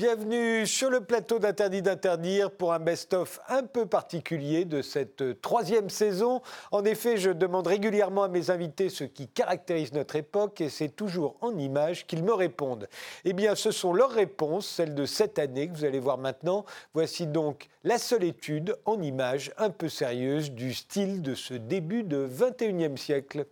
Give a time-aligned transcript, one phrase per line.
[0.00, 5.90] Bienvenue sur le plateau d'Interdit d'interdire pour un best-of un peu particulier de cette troisième
[5.90, 6.40] saison.
[6.70, 10.88] En effet, je demande régulièrement à mes invités ce qui caractérise notre époque et c'est
[10.88, 12.88] toujours en images qu'ils me répondent.
[13.26, 16.64] Eh bien, ce sont leurs réponses, celles de cette année que vous allez voir maintenant.
[16.94, 22.04] Voici donc la seule étude en images un peu sérieuse du style de ce début
[22.04, 23.44] de 21e siècle.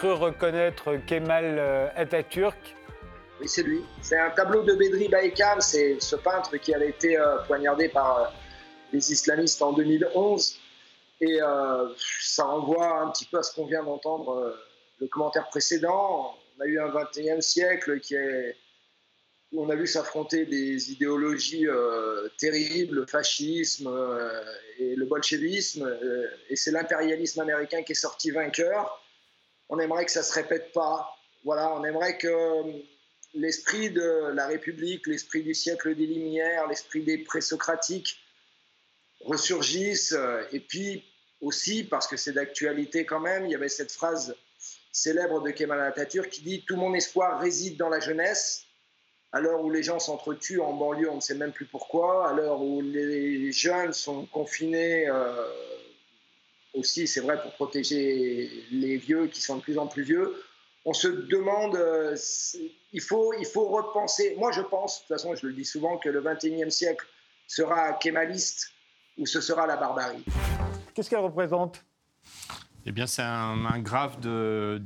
[0.00, 2.56] Cru reconnaître Kemal euh, Atatürk.
[3.38, 3.84] Oui, c'est lui.
[4.00, 8.18] C'est un tableau de Bedri Baïkam, c'est ce peintre qui avait été euh, poignardé par
[8.18, 8.24] euh,
[8.94, 10.56] les islamistes en 2011.
[11.20, 11.38] Et
[11.98, 14.56] ça renvoie un petit peu à ce qu'on vient d'entendre
[14.98, 16.34] le commentaire précédent.
[16.56, 18.00] On a eu un 21e siècle
[19.52, 21.66] où on a vu s'affronter des idéologies
[22.38, 23.90] terribles, le fascisme
[24.78, 25.94] et le bolchevisme.
[26.48, 28.99] et c'est l'impérialisme américain qui est sorti vainqueur
[29.70, 31.16] on aimerait que ça se répète pas.
[31.44, 32.72] Voilà, on aimerait que euh,
[33.34, 38.20] l'esprit de la République, l'esprit du siècle des Lumières, l'esprit des présocratiques
[39.20, 40.14] ressurgisse.
[40.52, 41.04] Et puis
[41.40, 44.34] aussi, parce que c'est d'actualité quand même, il y avait cette phrase
[44.92, 48.64] célèbre de Kemal Atatürk qui dit Tout mon espoir réside dans la jeunesse.
[49.32, 52.28] À l'heure où les gens s'entretuent en banlieue, on ne sait même plus pourquoi.
[52.28, 55.46] À l'heure où les jeunes sont confinés euh,
[56.74, 60.42] aussi, c'est vrai, pour protéger les vieux qui sont de plus en plus vieux.
[60.84, 62.16] On se demande, euh,
[62.92, 64.34] il, faut, il faut repenser.
[64.38, 67.06] Moi, je pense, de toute façon, je le dis souvent, que le 21e siècle
[67.46, 68.72] sera kémaliste
[69.18, 70.24] ou ce sera la barbarie.
[70.94, 71.84] Qu'est-ce qu'elle représente?
[72.86, 74.80] Eh bien, c'est un, graphe de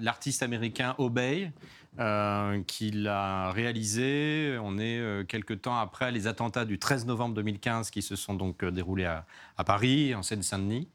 [0.00, 1.52] l'artiste américain Obey,
[1.98, 4.56] euh, qui l'a réalisé.
[4.62, 8.32] On est euh, quelques temps après les attentats du 13 novembre 2015 qui se sont
[8.32, 9.26] donc euh, déroulés à,
[9.64, 10.88] Paris, en Seine-Saint-Denis.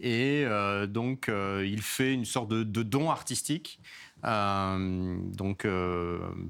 [0.00, 0.44] Et
[0.88, 3.80] donc, il fait une sorte de, de don artistique
[4.22, 5.66] donc,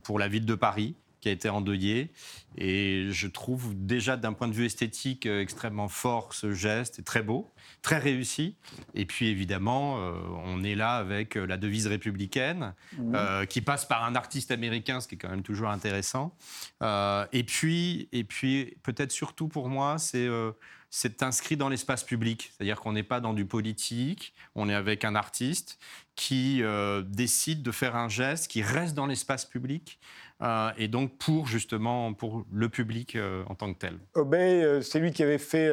[0.04, 2.10] pour la ville de Paris qui a été endeuillé.
[2.56, 7.02] Et je trouve déjà d'un point de vue esthétique euh, extrêmement fort ce geste, et
[7.02, 7.48] très beau,
[7.82, 8.56] très réussi.
[8.94, 10.12] Et puis évidemment, euh,
[10.44, 13.46] on est là avec euh, la devise républicaine mmh.
[13.48, 16.34] qui passe par un artiste américain, ce qui est quand même toujours intéressant.
[16.82, 20.28] et puis, et puis peut-être surtout pour moi, c'est
[20.90, 22.52] c'est inscrit dans l'espace public.
[22.52, 25.78] C'est-à-dire qu'on n'est pas dans du politique, on est avec un artiste
[26.16, 26.62] qui
[27.06, 29.98] décide de faire un geste qui reste dans l'espace public,
[30.42, 33.98] euh, et donc pour justement pour le public euh, en tant que tel.
[34.14, 35.70] Obey, euh, c'est lui qui avait fait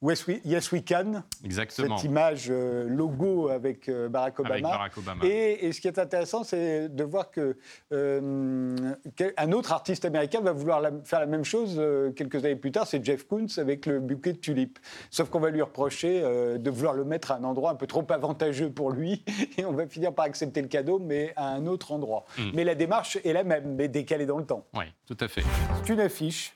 [0.00, 1.24] Yes We Can.
[1.44, 1.96] Exactement.
[1.96, 4.88] Cette image euh, logo avec euh, Barack Obama.
[5.24, 7.56] Et, ce qui est intéressant, c'est de voir que
[7.92, 8.94] euh,
[9.36, 11.82] un autre artiste américain va vouloir faire la même chose
[12.14, 12.86] quelques années plus tard.
[12.86, 14.78] C'est Jeff Koons avec le bouquet de tulipes.
[15.10, 18.06] Sauf qu'on va lui reprocher de vouloir le mettre à un endroit un peu trop
[18.10, 19.24] avantageux pour lui,
[19.58, 22.24] et on va finir par accepter le cadeau, mais à un autre endroit.
[22.38, 22.50] Hmm.
[22.54, 24.66] Mais la démarche est la même, mais décalée dans le temps.
[24.74, 25.42] Oui, tout à fait.
[25.82, 26.54] C'est une affiche.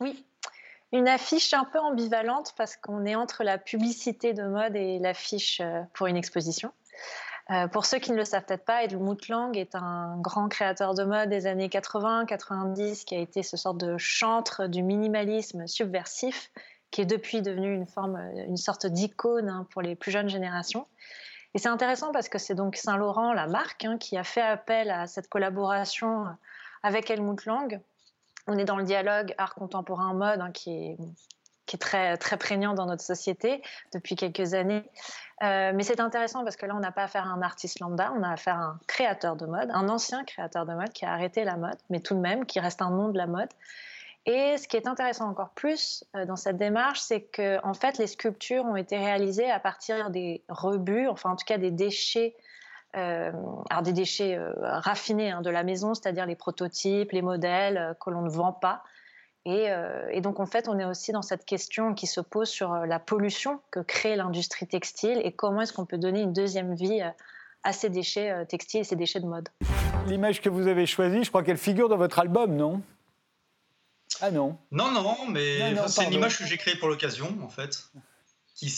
[0.00, 0.24] Oui,
[0.92, 5.60] une affiche un peu ambivalente parce qu'on est entre la publicité de mode et l'affiche
[5.60, 6.72] euh, pour une exposition.
[7.50, 10.94] Euh, pour ceux qui ne le savent peut-être pas, Edmund Lang est un grand créateur
[10.94, 16.50] de mode des années 80-90 qui a été ce sorte de chantre du minimalisme subversif
[16.90, 20.86] qui est depuis devenu une forme, une sorte d'icône hein, pour les plus jeunes générations.
[21.54, 24.90] Et c'est intéressant parce que c'est donc Saint-Laurent, la marque, hein, qui a fait appel
[24.90, 26.26] à cette collaboration
[26.82, 27.80] avec Helmut Lang
[28.46, 30.96] on est dans le dialogue art contemporain mode hein, qui est
[31.78, 34.84] très, très prégnant dans notre société depuis quelques années.
[35.42, 38.12] Euh, mais c'est intéressant parce que là, on n'a pas affaire à un artiste lambda,
[38.16, 41.12] on a affaire à un créateur de mode, un ancien créateur de mode qui a
[41.12, 43.48] arrêté la mode, mais tout de même qui reste un nom de la mode.
[44.24, 47.98] Et ce qui est intéressant encore plus euh, dans cette démarche, c'est que en fait,
[47.98, 52.36] les sculptures ont été réalisées à partir des rebuts, enfin en tout cas des déchets
[52.94, 57.94] alors des déchets euh, raffinés hein, de la maison, c'est-à-dire les prototypes, les modèles euh,
[57.94, 58.82] que l'on ne vend pas.
[59.44, 63.00] Et, donc en fait, on est aussi dans cette question qui se pose sur la
[63.00, 67.00] pollution que crée l'industrie textile et comment est-ce qu'on peut donner une deuxième vie
[67.64, 69.48] à ces déchets textiles et ces déchets de mode.
[70.06, 72.82] L'image que vous avez choisie, je crois qu'elle figure dans votre album, non?
[74.20, 77.90] Ah non Non, non, mais c'est une image que j'ai créée pour l'occasion, en fait,
[78.54, 78.72] qui,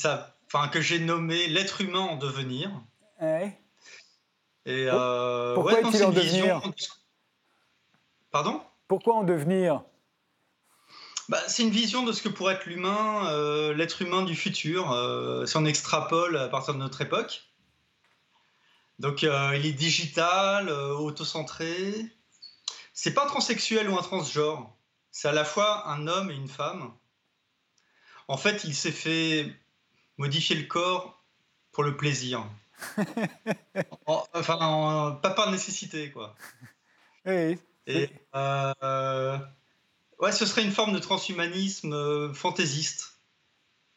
[0.46, 2.70] enfin, que j'ai nommée L'être humain en devenir.
[3.20, 3.58] Ouais.
[4.66, 6.62] Et euh, Pourquoi est-il en devenir
[8.30, 8.62] Pardon?
[8.88, 9.82] Pourquoi en devenir?
[11.28, 14.92] Bah, C'est une vision de ce que pourrait être l'humain, euh, l'être humain du futur,
[14.92, 17.44] euh, si on extrapole à partir de notre époque.
[18.98, 21.94] Donc il est digital, autocentré.
[22.92, 24.72] C'est pas transsexuel ou un transgenre.
[25.10, 26.92] C'est à la fois un homme et une femme.
[28.28, 29.52] En fait, il s'est fait
[30.16, 31.22] modifier le corps
[31.72, 32.46] pour le plaisir.
[34.06, 36.34] Enfin, pas par nécessité, quoi.
[37.26, 37.58] Oui.
[37.86, 38.10] Et,
[40.18, 43.18] Ouais, ce serait une forme de transhumanisme euh, fantaisiste.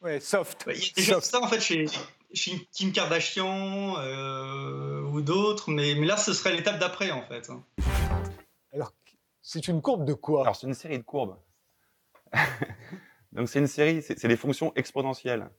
[0.02, 0.66] Ouais, soft.
[0.68, 1.86] Il y a déjà ça en fait chez,
[2.34, 7.50] chez Kim Kardashian euh, ou d'autres, mais, mais là ce serait l'étape d'après en fait.
[8.74, 8.94] Alors,
[9.42, 10.42] c'est une courbe de quoi?
[10.42, 11.38] Alors, c'est une série de courbes.
[13.32, 15.50] donc, c'est une série, c'est des fonctions exponentielles.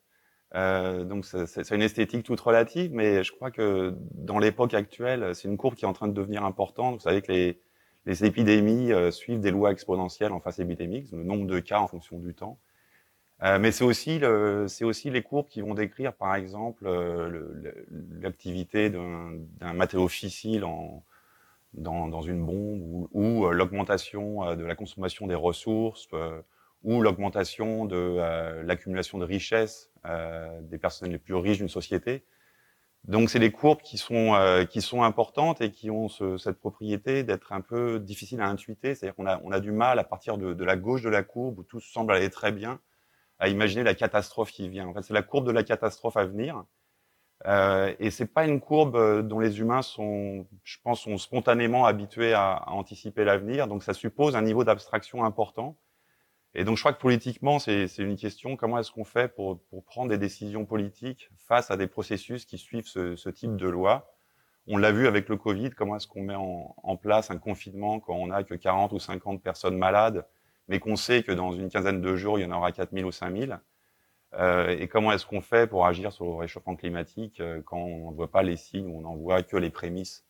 [0.54, 5.48] Euh, donc, c'est une esthétique toute relative, mais je crois que dans l'époque actuelle, c'est
[5.48, 6.94] une courbe qui est en train de devenir importante.
[6.94, 7.60] Vous savez que les,
[8.06, 11.88] les épidémies euh, suivent des lois exponentielles en phase épidémique, le nombre de cas en
[11.88, 12.58] fonction du temps.
[13.42, 14.20] Euh, mais c'est aussi,
[14.66, 17.46] c'est aussi les courbes qui vont décrire, par exemple, euh,
[18.20, 21.04] l'activité d'un matériau fissile en,
[21.74, 26.08] dans, dans, une bombe ou, ou l'augmentation de la consommation des ressources
[26.82, 29.90] ou l'augmentation de l'accumulation de richesses
[30.62, 32.24] des personnes les plus riches d'une société.
[33.04, 36.58] Donc c'est des courbes qui sont euh, qui sont importantes et qui ont ce, cette
[36.58, 38.94] propriété d'être un peu difficiles à intuiter.
[38.94, 41.22] C'est-à-dire qu'on a on a du mal à partir de, de, la gauche de la
[41.22, 42.80] courbe où tout semble aller très bien
[43.38, 44.88] à imaginer la catastrophe qui vient.
[44.88, 46.64] En fait, c'est la courbe de la catastrophe à venir.
[47.46, 51.86] Euh, et c'est pas une courbe euh, dont les humains sont, je pense, sont spontanément
[51.86, 53.68] habitués à, à anticiper l'avenir.
[53.68, 55.76] Donc ça suppose un niveau d'abstraction important.
[56.58, 59.84] Et donc, je crois que politiquement, c'est une question comment est-ce qu'on fait pour, pour,
[59.84, 64.12] prendre des décisions politiques face à des processus qui suivent ce, ce type de loi?
[64.66, 68.00] On l'a vu avec le Covid, comment est-ce qu'on met en, en, place un confinement
[68.00, 70.26] quand on n'a que 40 ou 50 personnes malades,
[70.66, 73.12] mais qu'on sait que dans une quinzaine de jours, il y en aura 4000 ou
[73.12, 73.60] 5000
[74.34, 78.10] euh, Et comment est-ce qu'on fait pour agir sur le réchauffement climatique euh, quand on
[78.10, 80.26] ne voit pas les signes, on n'en voit que les prémices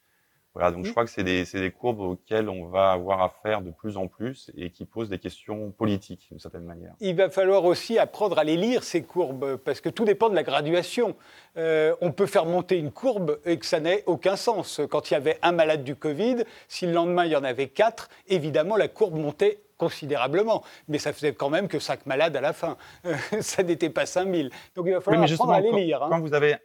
[0.54, 3.70] voilà, donc je crois que c'est des, des, courbes auxquelles on va avoir affaire de
[3.70, 6.94] plus en plus et qui posent des questions politiques d'une certaine manière.
[7.00, 10.34] Il va falloir aussi apprendre à les lire, ces courbes, parce que tout dépend de
[10.34, 11.14] la graduation.
[11.56, 14.80] Euh, on peut faire monter une courbe et que ça n'ait aucun sens.
[14.90, 17.68] Quand il y avait un malade du Covid, si le lendemain il y en avait
[17.68, 22.40] quatre, évidemment la courbe montait considérablement, mais ça faisait quand même que cinq malades à
[22.40, 22.76] la fin.
[23.40, 24.50] ça n'était pas 5000.
[24.74, 26.02] Donc il va falloir apprendre à les lire.
[26.02, 26.08] Hein.
[26.10, 26.56] Quand vous avez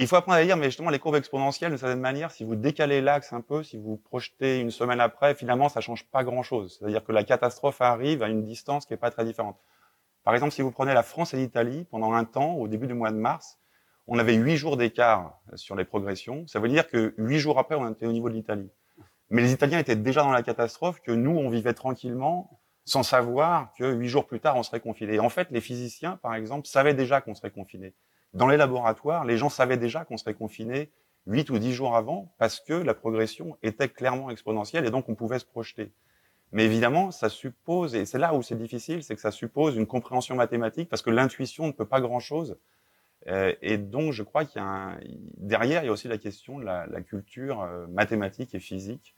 [0.00, 2.56] il faut apprendre à lire, mais justement, les courbes exponentielles, de certaine manière, si vous
[2.56, 6.78] décalez l'axe un peu, si vous projetez une semaine après, finalement, ça change pas grand-chose.
[6.78, 9.58] C'est-à-dire que la catastrophe arrive à une distance qui est pas très différente.
[10.24, 12.94] Par exemple, si vous prenez la France et l'Italie, pendant un temps, au début du
[12.94, 13.58] mois de mars,
[14.06, 16.46] on avait huit jours d'écart sur les progressions.
[16.46, 18.70] Ça veut dire que huit jours après, on était au niveau de l'Italie.
[19.28, 23.72] Mais les Italiens étaient déjà dans la catastrophe, que nous, on vivait tranquillement, sans savoir
[23.78, 25.14] que huit jours plus tard, on serait confiné.
[25.14, 27.94] Et en fait, les physiciens, par exemple, savaient déjà qu'on serait confiné.
[28.32, 30.90] Dans les laboratoires, les gens savaient déjà qu'on serait confiné
[31.26, 35.14] 8 ou 10 jours avant parce que la progression était clairement exponentielle et donc on
[35.14, 35.92] pouvait se projeter.
[36.52, 39.86] Mais évidemment, ça suppose, et c'est là où c'est difficile, c'est que ça suppose une
[39.86, 42.58] compréhension mathématique parce que l'intuition ne peut pas grand-chose.
[43.28, 45.00] Euh, et donc, je crois qu'il y a un,
[45.36, 49.14] derrière, il y a aussi la question de la, culture euh, mathématique et physique.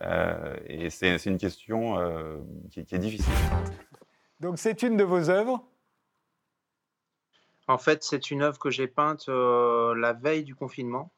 [0.00, 1.96] Euh, et c'est une question
[2.70, 3.32] qui est difficile.
[4.38, 5.66] Donc, c'est une de vos œuvres
[7.70, 11.12] en fait, c'est une œuvre que j'ai peinte euh, la veille du confinement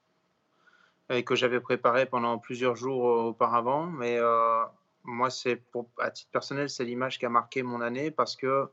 [1.08, 3.86] et que j'avais préparée pendant plusieurs jours euh, auparavant.
[3.86, 4.62] Mais euh,
[5.02, 5.62] moi, c'est
[5.98, 8.70] à titre personnel, c'est l'image qui a marqué mon année parce que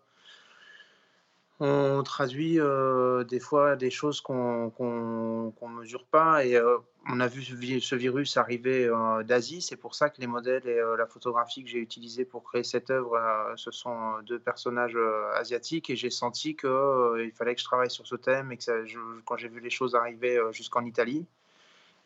[1.59, 2.59] on traduit
[3.27, 6.59] des fois des choses qu'on ne mesure pas et
[7.11, 9.61] on a vu ce, virus arriver euh, d'Asie.
[9.61, 12.63] C'est pour ça que les modèles et euh, la photographie que j'ai utilisée pour créer
[12.63, 14.97] cette œuvre, euh, ce sont deux personnages
[15.35, 15.89] asiatiques.
[15.89, 18.85] Et j'ai senti qu'il fallait que je travaille sur ce thème et que
[19.25, 21.25] quand j'ai vu les choses arriver jusqu'en Italie,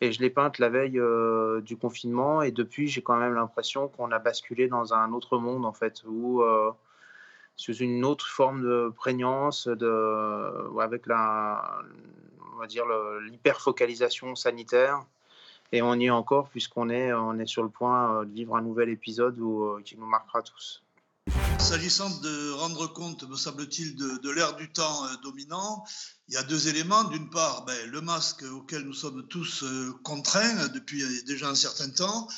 [0.00, 1.00] et je l'ai peinte la veille
[1.62, 2.42] du confinement.
[2.42, 6.02] Et depuis, j'ai quand même l'impression qu'on a basculé dans un autre monde, en fait,
[6.06, 6.42] où
[7.56, 11.78] sous une autre forme de prégnance, de, avec la,
[12.54, 12.84] on va dire,
[13.30, 15.04] l'hyperfocalisation sanitaire.
[15.72, 18.54] Et on y est encore puisqu'on est, on est sur le point euh, de vivre
[18.56, 20.84] un nouvel épisode euh, qui nous marquera tous.
[21.58, 25.82] S'agissant de rendre compte, me semble-t-il, de, de l'ère du temps euh, dominant,
[26.28, 27.04] il y a deux éléments.
[27.04, 29.64] D'une part, ben, le masque auquel nous sommes tous
[30.04, 32.28] contraints depuis déjà un certain temps,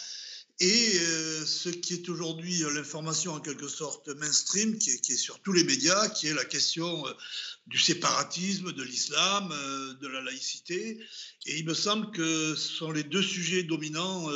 [0.58, 5.38] et euh, ce qui est aujourd'hui euh, l'information en quelque sorte mainstream, qui est, sur
[5.40, 7.10] tous les médias, qui est la question euh,
[7.66, 9.52] du séparatisme, de l'islam,
[10.00, 10.98] de la laïcité.
[11.44, 14.28] Et il me semble que ce sont les deux sujets dominants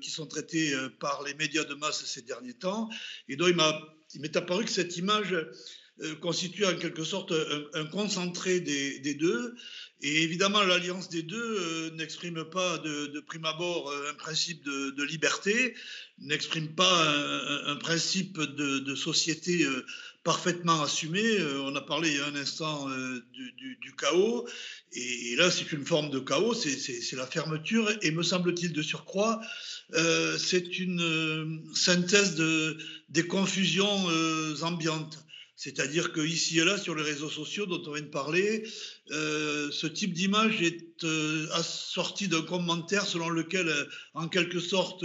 [0.00, 2.88] qui sont traités par les médias de masse ces derniers temps,
[3.28, 3.78] et m'a
[4.14, 5.36] il m'est apparu que cette image
[6.22, 7.34] constitue en quelque sorte
[7.74, 9.54] un, concentré des, deux.
[10.00, 15.74] Et évidemment, l'alliance des deux n'exprime pas de, prime abord un principe de, liberté,
[16.20, 17.04] n'exprime pas
[17.66, 19.66] un, principe de, société
[20.28, 21.22] parfaitement assumé.
[21.22, 24.46] Euh, on a parlé il y a un instant euh, du, chaos,
[24.92, 29.40] et, là c'est une forme de chaos, c'est la fermeture, et me semble-t-il de surcroît,
[29.94, 32.76] euh, c'est une synthèse de,
[33.08, 34.06] des confusions
[34.62, 35.18] ambiantes.
[35.60, 38.64] C'est-à-dire qu'ici et là, sur les réseaux sociaux dont on vient de parler,
[39.10, 41.04] ce type d'image est
[41.52, 43.68] assorti d'un commentaire selon lequel,
[44.14, 45.04] en quelque sorte,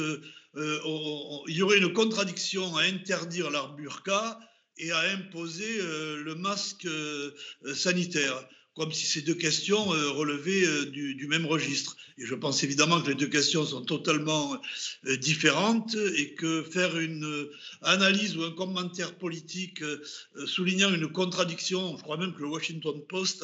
[0.55, 4.39] il y aurait une contradiction à interdire l'art burqa
[4.77, 7.31] et à imposer euh, le masque euh,
[7.73, 11.95] sanitaire comme si ces deux questions euh, relevaient du, même registre.
[12.17, 14.61] Et je pense évidemment que les deux questions sont totalement
[15.19, 17.47] différentes et que faire une
[17.81, 19.81] analyse ou un commentaire politique
[20.45, 23.43] soulignant une contradiction, je crois même que le Washington Post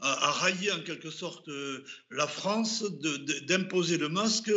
[0.00, 1.50] a, raillé en quelque sorte
[2.10, 2.84] la France
[3.48, 4.52] d'imposer le masque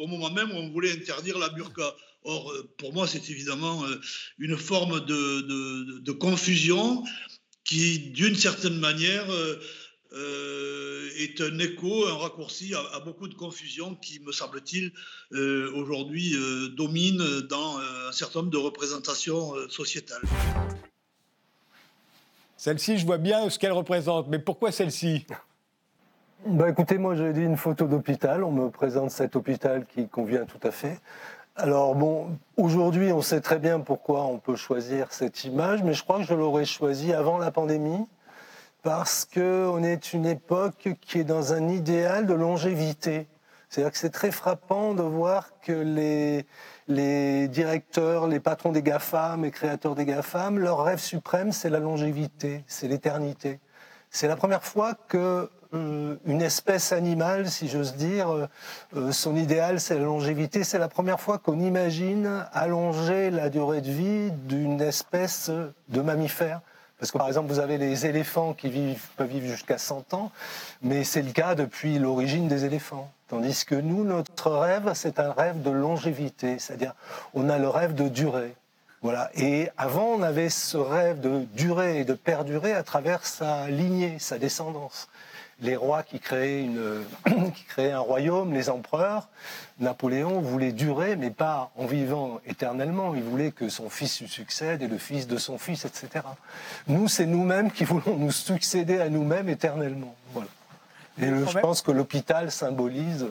[0.00, 1.94] au, moment même où on voulait interdire la burqa.
[2.24, 3.98] Or, euh, pour moi, c'est évidemment euh,
[4.38, 7.02] une forme de, confusion
[7.70, 9.26] qui, d'une certaine manière,
[10.12, 14.90] euh, est un écho, un raccourci à, beaucoup de confusion qui, me semble-t-il,
[15.76, 16.34] aujourd'hui
[16.76, 20.22] domine dans un certain nombre de représentations sociétales.
[22.56, 25.24] Celle-ci, je vois bien ce qu'elle représente, mais pourquoi celle-ci?
[26.46, 30.44] Bah écoutez, moi j'ai dit une photo d'hôpital, on me présente cet hôpital qui convient
[30.44, 30.98] tout à fait.
[31.62, 36.02] Alors bon, aujourd'hui, on sait très bien pourquoi on peut choisir cette image, mais je
[36.02, 38.06] crois que je l'aurais choisie avant la pandémie
[38.82, 43.28] parce qu'on est une époque qui est dans un idéal de longévité.
[43.68, 46.46] C'est-à-dire que c'est très frappant de voir que les,
[46.88, 51.78] les directeurs, les patrons des GAFAM et créateurs des GAFAM, leur rêve suprême, c'est la
[51.78, 53.60] longévité, c'est l'éternité.
[54.08, 58.30] C'est la première fois que une espèce animale, si j'ose dire.
[58.30, 58.48] Euh,
[58.96, 60.64] euh, son idéal, c'est la longévité.
[60.64, 65.50] C'est la première fois qu'on imagine allonger la durée de vie d'une espèce
[65.88, 66.60] de mammifère.
[66.98, 70.30] Parce que par exemple, vous avez les éléphants qui vivent, peuvent vivre jusqu'à 100 ans,
[70.82, 73.10] mais c'est le cas depuis l'origine des éléphants.
[73.28, 76.94] Tandis que nous, notre rêve, c'est un rêve de longévité, c'est-à-dire
[77.32, 78.54] on a le rêve de durée.
[79.00, 79.30] Voilà.
[79.34, 84.18] Et avant, on avait ce rêve de durer et de perdurer à travers sa lignée,
[84.18, 85.08] sa descendance
[85.62, 87.04] les rois qui créaient, une,
[87.54, 89.28] qui créaient un royaume, les empereurs.
[89.78, 93.14] Napoléon voulait durer, mais pas en vivant éternellement.
[93.14, 96.24] Il voulait que son fils lui succède et le fils de son fils, etc.
[96.86, 100.14] Nous, c'est nous-mêmes qui voulons nous succéder à nous-mêmes éternellement.
[100.32, 100.48] Voilà.
[101.20, 103.26] Et je pense que l'hôpital symbolise.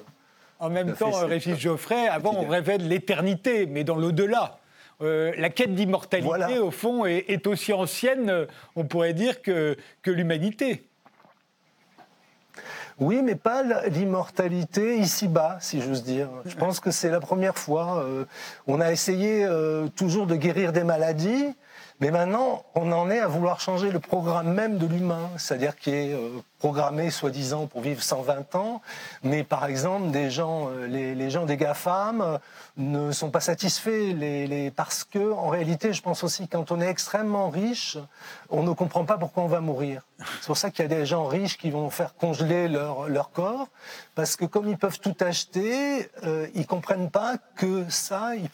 [0.59, 4.59] En même temps, Régis Geoffrey, avant, on rêvait de l'éternité, mais dans l'au-delà.
[5.01, 10.88] Euh, la quête d'immortalité, au fond, est, aussi ancienne, on pourrait dire, que, que l'humanité.
[12.99, 16.27] Oui, mais pas l'immortalité ici-bas, si j'ose dire.
[16.45, 18.03] Je pense que c'est la première fois.
[18.03, 18.25] Euh,
[18.67, 21.55] on a essayé euh, toujours de guérir des maladies,
[22.01, 25.89] mais maintenant, on en est à vouloir changer le programme même de l'humain, c'est-à-dire qui
[25.89, 28.81] est euh, programmé soi-disant pour vivre 120 ans,
[29.21, 32.37] mais par exemple, des gens, euh, les, gens des GAFAM euh,
[32.77, 36.87] ne sont pas satisfaits les, parce que, en réalité, je pense aussi, quand on est
[36.87, 37.97] extrêmement riche,
[38.49, 40.03] on ne comprend pas pourquoi on va mourir.
[40.39, 43.31] C'est pour ça qu'il y a des gens riches qui vont faire congeler leur, leur
[43.31, 43.67] corps,
[44.15, 46.09] parce que comme ils peuvent tout acheter,
[46.55, 48.49] ils comprennent pas que ça, ils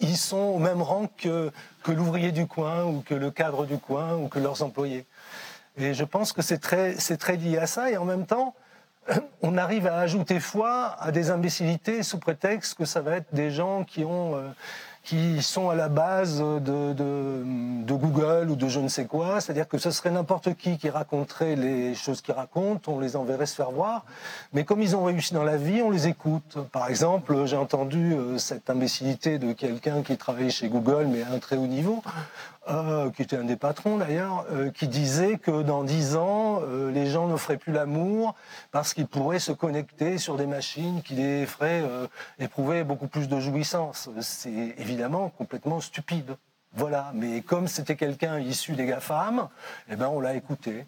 [0.00, 1.50] ils sont au même rang que,
[1.86, 5.06] l'ouvrier du coin ou que le cadre du coin ou que leurs employés.
[5.78, 7.90] Et je pense que c'est très, très lié à ça.
[7.90, 8.54] Et en même temps,
[9.42, 13.50] on arrive à ajouter foi à des imbécilités sous prétexte que ça va être des
[13.50, 14.48] gens qui ont euh,
[15.08, 19.40] qui sont à la base de, de, Google ou de je ne sais quoi.
[19.40, 23.46] C'est-à-dire que ce serait n'importe qui qui raconterait les choses qu'ils racontent, on les enverrait
[23.46, 24.04] se faire voir.
[24.52, 26.58] Mais comme ils ont réussi dans la vie, on les écoute.
[26.72, 31.32] Par exemple, j'ai entendu euh, cette imbécilité de quelqu'un qui travaillait chez Google, mais à
[31.32, 32.02] un très haut niveau,
[32.70, 36.90] euh, qui était un des patrons d'ailleurs, euh, qui disait que dans dix ans, euh,
[36.90, 38.34] les gens ne feraient plus l'amour
[38.72, 41.82] parce qu'ils pourraient se connecter sur des machines qui les feraient
[42.38, 44.10] éprouver beaucoup plus de jouissance.
[44.20, 46.36] C'est évidemment complètement stupide.
[46.74, 49.48] Voilà, mais comme c'était quelqu'un issu des GAFAM,
[49.90, 50.84] eh ben on l'a écouté.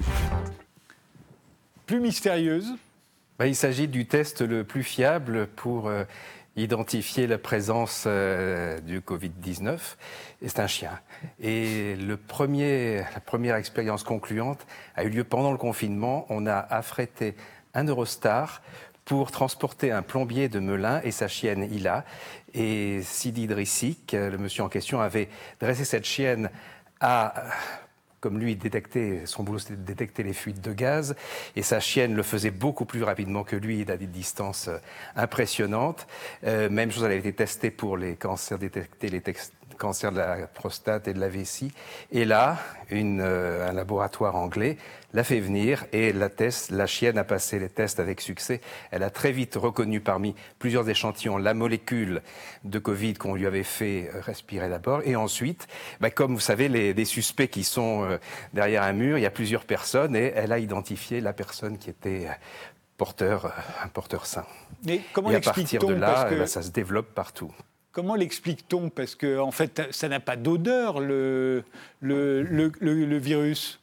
[1.86, 2.74] Plus mystérieuse
[3.38, 5.90] bah, Il s'agit du test le plus fiable pour
[6.56, 9.78] identifier la présence euh, du Covid-19,
[10.42, 10.98] et c'est un chien.
[11.40, 14.66] Et la première expérience concluante
[14.96, 16.26] a eu lieu pendant le confinement.
[16.28, 17.34] On a affrété
[17.74, 18.62] un Eurostar
[19.04, 22.04] pour transporter un plombier de Melun et sa chienne Ila.
[22.54, 25.28] Et Sidi Drissik, le monsieur en question, avait
[25.60, 26.50] dressé cette chienne
[27.00, 27.34] à
[28.20, 31.14] comme lui, détectait, son boulot c'était de détecter les fuites de gaz,
[31.56, 34.78] et sa chienne le faisait beaucoup plus rapidement que lui, a des distances euh,
[35.16, 36.06] impressionnantes.
[36.44, 39.22] Euh, même chose, elle avait été testée pour les cancers, détecter les,
[39.80, 41.72] cancer de la prostate et de la vessie.
[42.12, 42.58] Et là,
[42.90, 44.76] une, euh, un laboratoire anglais
[45.14, 48.60] l'a fait venir et la, test, la chienne a passé les tests avec succès.
[48.90, 52.22] Elle a très vite reconnu parmi plusieurs échantillons la molécule
[52.62, 55.00] de Covid qu'on lui avait fait euh, respirer d'abord.
[55.04, 55.66] Et ensuite,
[55.98, 58.18] bah, comme vous savez, les, les, suspects qui sont euh,
[58.52, 61.88] derrière un mur, il y a plusieurs personnes et elle a identifié la personne qui
[61.88, 62.28] était
[62.98, 63.50] porteur,
[63.82, 64.44] un porteur sain.
[64.84, 66.44] Mais comment et à partir de là, que...
[66.44, 67.50] ça se développe partout.
[67.92, 68.88] Comment l'explique-t-on?
[68.88, 71.64] Parce que en fait, ça n'a pas d'odeur, le,
[72.00, 73.80] le, le, le, virus.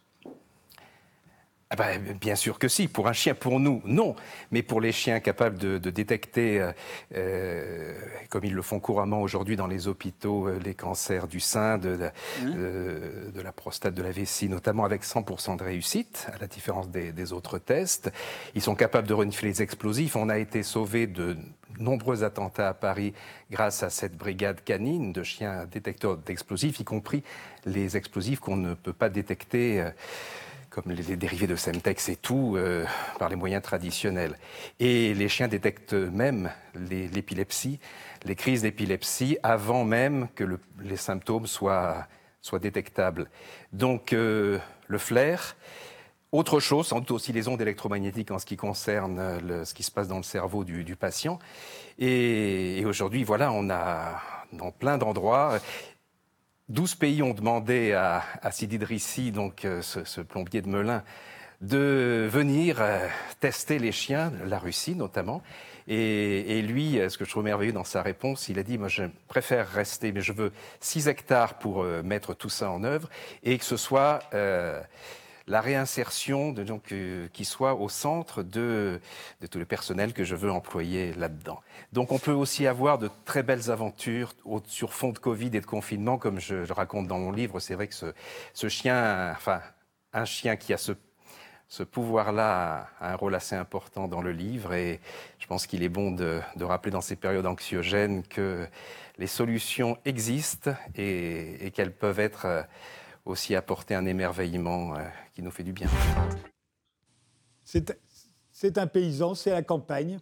[1.69, 2.87] Ah ben, bien sûr que si.
[2.87, 4.15] Pour un chien, pour nous, non.
[4.51, 6.71] Mais pour les chiens capables de, de détecter, euh,
[7.15, 7.93] euh
[8.29, 11.97] comme ils le font couramment aujourd'hui dans les hôpitaux, euh, les cancers du sein, de,
[11.97, 12.09] de,
[12.41, 13.31] mmh.
[13.33, 17.11] de, la prostate, de la vessie, notamment avec 100% de réussite, à la différence des,
[17.11, 18.11] des, autres tests.
[18.55, 20.15] Ils sont capables de renifler les explosifs.
[20.15, 21.35] On a été sauvé de
[21.79, 23.13] nombreux attentats à Paris
[23.51, 27.23] grâce à cette brigade canine de chiens détecteurs d'explosifs, y compris
[27.65, 29.81] les explosifs qu'on ne peut pas détecter.
[29.81, 29.91] Euh,
[30.69, 32.85] comme les, dérivés de Semtex et tout, euh,
[33.19, 34.37] par les moyens traditionnels.
[34.79, 37.79] Et les chiens détectent même l'épilepsie,
[38.25, 42.07] les, crises d'épilepsie, avant même que le, les symptômes soient,
[42.61, 43.29] détectables.
[43.73, 45.57] Donc, euh, le flair.
[46.31, 49.91] Autre chose, sans doute aussi les ondes électromagnétiques en ce qui concerne ce qui se
[49.91, 51.39] passe dans le cerveau du, du patient.
[51.99, 54.21] Et, et aujourd'hui, voilà, on a
[54.53, 55.59] dans plein d'endroits
[56.69, 61.01] 12 pays ont demandé à, à Sidi Drissi, donc euh, ce, ce, plombier de Melun,
[61.61, 63.07] de venir euh,
[63.39, 65.41] tester les chiens, la Russie notamment.
[65.87, 68.77] Et, et, lui, euh, ce que je trouve merveilleux dans sa réponse, il a dit,
[68.77, 73.09] moi je préfère rester, mais je veux 6 hectares pour mettre tout ça en œuvre,
[73.43, 74.19] et que ce soit
[75.47, 78.99] la réinsertion de, donc, euh, qui soit au centre de,
[79.41, 81.61] de, tout le personnel que je veux employer là-dedans.
[81.93, 84.33] Donc on peut aussi avoir de très belles aventures
[84.65, 87.59] sur fond de Covid et de confinement, comme je, je raconte dans mon livre.
[87.59, 89.61] C'est vrai que ce, chien, enfin
[90.13, 90.93] un chien qui a ce,
[91.83, 94.99] pouvoir-là a un rôle assez important dans le livre et
[95.39, 98.67] je pense qu'il est bon de, rappeler dans ces périodes anxiogènes que
[99.17, 102.61] les solutions existent et, et qu'elles peuvent être euh,
[103.29, 105.89] aussi apporter un émerveillement euh, qui nous fait du bien.
[107.63, 110.19] C'est un paysan, c'est la campagne.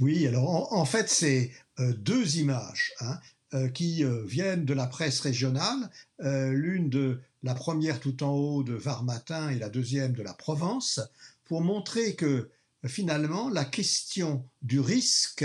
[0.00, 3.18] Oui, alors en, fait, c'est euh, deux images hein,
[3.52, 8.30] euh, qui euh, viennent de la presse régionale, euh, l'une de la première tout en
[8.30, 11.00] haut de Var Matin et la deuxième de la Provence,
[11.46, 12.48] pour montrer que
[12.86, 15.44] finalement la question du risque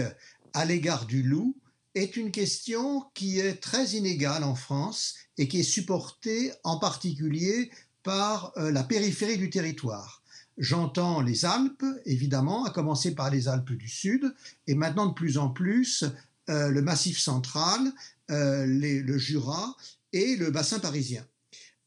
[0.54, 1.58] à l'égard du loup
[1.96, 7.70] est une question qui est très inégale en France et qui est supportée en particulier
[8.04, 10.24] par euh, la périphérie du territoire.
[10.58, 14.34] J'entends les Alpes, évidemment, à commencer par les Alpes du Sud,
[14.68, 16.06] et maintenant de plus en plus
[16.50, 17.82] euh, le Massif central,
[18.32, 19.76] euh, le Jura
[20.14, 21.26] et le bassin parisien.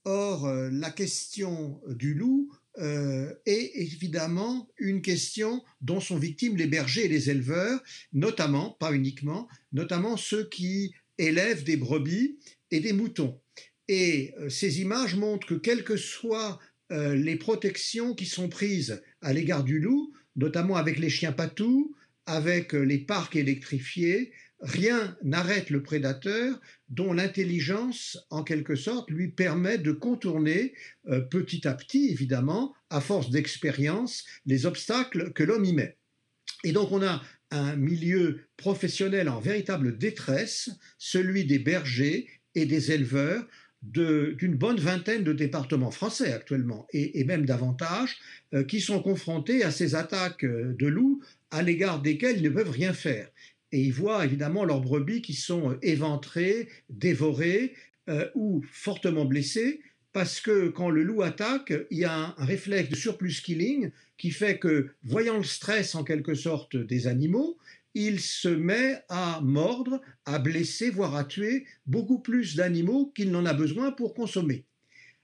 [0.04, 7.08] Or, la question du loup est évidemment une question dont sont victimes les bergers et
[7.08, 7.82] les éleveurs,
[8.14, 12.38] notamment, pas uniquement, notamment ceux qui élèvent des brebis
[12.70, 13.40] et des moutons.
[13.88, 16.58] Et euh, ces images montrent que quelles que soient
[16.92, 21.94] euh, les protections qui sont prises à l'égard du loup, notamment avec les chiens patous,
[22.26, 29.28] avec euh, les parcs électrifiés, rien n'arrête le prédateur dont l'intelligence, en quelque sorte, lui
[29.28, 30.74] permet de contourner
[31.30, 35.96] petit à petit, évidemment, à force d'expérience, les obstacles que l'homme y met.
[36.64, 42.92] Et donc on a un milieu professionnel en véritable détresse, celui des bergers et des
[42.92, 43.44] éleveurs
[43.82, 48.16] d'une bonne vingtaine de départements français actuellement, et, même davantage,
[48.52, 52.50] euh, qui sont confrontés à ces attaques euh, de loups à l'égard desquelles ils ne
[52.50, 53.28] peuvent rien faire.
[53.70, 57.74] Et ils voient évidemment leurs brebis qui sont euh, éventrées, dévorées
[58.34, 59.82] ou fortement blessées,
[60.14, 64.30] parce que quand le loup attaque, il y a un réflexe de surplus killing qui
[64.30, 67.58] fait que, voyant le stress en quelque sorte des animaux,
[67.94, 73.46] il se met à mordre, à blesser, voire à tuer beaucoup plus d'animaux qu'il n'en
[73.46, 74.64] a besoin pour consommer.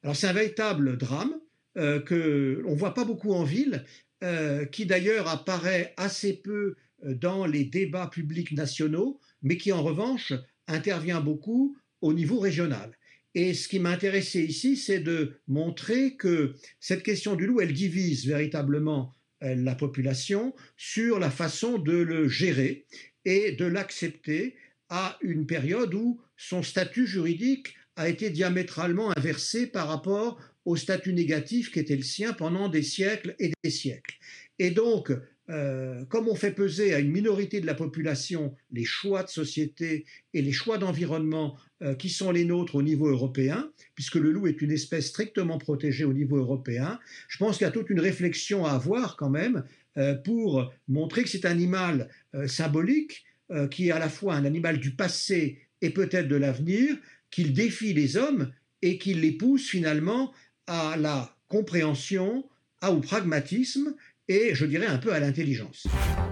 [0.02, 1.34] Alors c'est un véritable drame
[1.76, 3.84] euh, que on voit pas beaucoup en ville,
[4.22, 10.32] euh, qui d'ailleurs apparaît assez peu dans les débats publics nationaux, mais qui en revanche
[10.66, 12.96] intervient beaucoup au niveau régional.
[13.34, 17.72] Et ce qui m'a intéressé ici, c'est de montrer que cette question du loup, elle
[17.72, 19.12] divise véritablement
[19.44, 22.86] la population sur la façon de le gérer
[23.24, 24.56] et de l'accepter
[24.88, 31.12] à une période où son statut juridique a été diamétralement inversé par rapport au statut
[31.12, 34.16] négatif qui était le sien pendant des siècles et des siècles.
[34.58, 35.12] Et donc,
[35.50, 40.06] euh, comme on fait peser à une minorité de la population les choix de société
[40.32, 44.46] et les choix d'environnement euh, qui sont les nôtres au niveau européen, puisque le loup
[44.46, 48.00] est une espèce strictement protégée au niveau européen, je pense qu'il y a toute une
[48.00, 49.64] réflexion à avoir quand même
[49.98, 52.08] euh, pour montrer que c'est un animal
[52.46, 53.24] symbolique,
[53.70, 56.96] qui est à la fois un animal du passé et peut-être de l'avenir,
[57.30, 60.32] qu'il défie les hommes et qu'il les pousse finalement
[60.66, 62.44] à la compréhension,
[62.90, 63.94] au pragmatisme
[64.28, 65.86] et je dirais un peu à l'intelligence.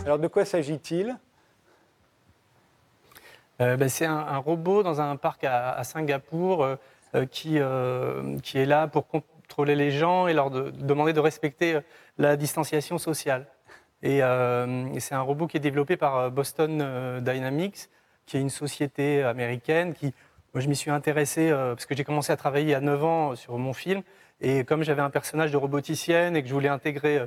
[0.04, 1.08] Alors de quoi s'agit-il?
[1.08, 1.31] euh,
[3.76, 6.76] ben, C'est un, robot dans un parc à, Singapour euh,
[7.14, 7.58] euh, qui,
[8.42, 11.78] qui est là pour contrôler les gens et leur demander de respecter
[12.18, 13.46] la distanciation sociale.
[14.02, 14.20] Et,
[14.98, 17.88] c'est un robot qui est développé par Boston Dynamics,
[18.26, 20.14] qui est une société américaine qui,
[20.54, 23.58] moi je m'y suis intéressé parce que j'ai commencé à travailler à 9 ans sur
[23.58, 24.02] mon film
[24.42, 27.26] et comme j'avais un personnage de roboticienne et que je voulais intégrer euh,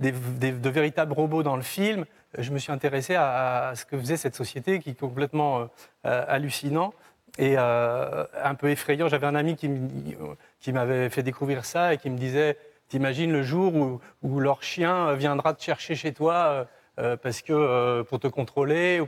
[0.00, 2.04] de véritables robots dans le film,
[2.36, 5.64] je me suis intéressé à, ce que faisait cette société qui est complètement euh,
[6.06, 6.92] euh, hallucinant
[7.38, 9.08] et un peu effrayant.
[9.08, 12.56] J'avais un ami qui, m'avait fait découvrir ça et qui me disait
[12.88, 13.74] T'imagines le jour
[14.22, 19.02] où, leur chien viendra te chercher chez toi parce que pour te contrôler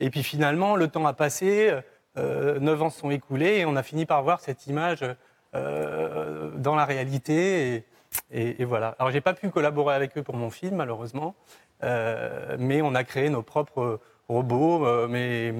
[0.00, 1.72] et puis finalement le temps a passé,
[2.16, 5.14] neuf ans se sont écoulés et on a fini par voir cette image euh,
[5.52, 7.84] dans la réalité.
[8.30, 8.96] Et, voilà.
[8.98, 11.34] Alors, j'ai pas pu collaborer avec eux pour mon film, malheureusement,
[11.82, 15.54] euh, mais on a créé nos propres robots, euh, mais,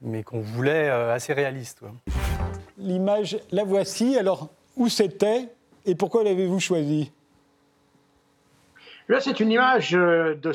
[0.00, 1.82] mais qu'on voulait assez réalistes.
[2.78, 4.18] L'image, la voici.
[4.18, 5.48] Alors, où c'était
[5.84, 7.12] et pourquoi l'avez-vous choisie
[9.08, 10.52] Là, c'est une image de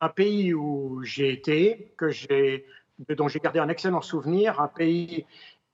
[0.00, 2.10] un pays où j'ai été, que
[3.14, 5.24] dont j'ai gardé un excellent souvenir, un pays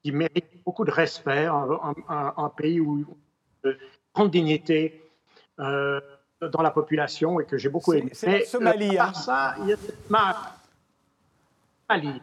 [0.02, 3.06] qui mérite beaucoup de respect, un, pays où
[3.64, 3.78] de
[4.14, 5.02] grande dignité
[5.60, 6.00] euh,
[6.40, 8.10] dans la population et que j'ai beaucoup aimé.
[8.12, 8.96] C'est la Somalie.
[8.96, 9.14] Par hein.
[9.14, 9.76] ça, il y a
[11.88, 12.22] Somalie.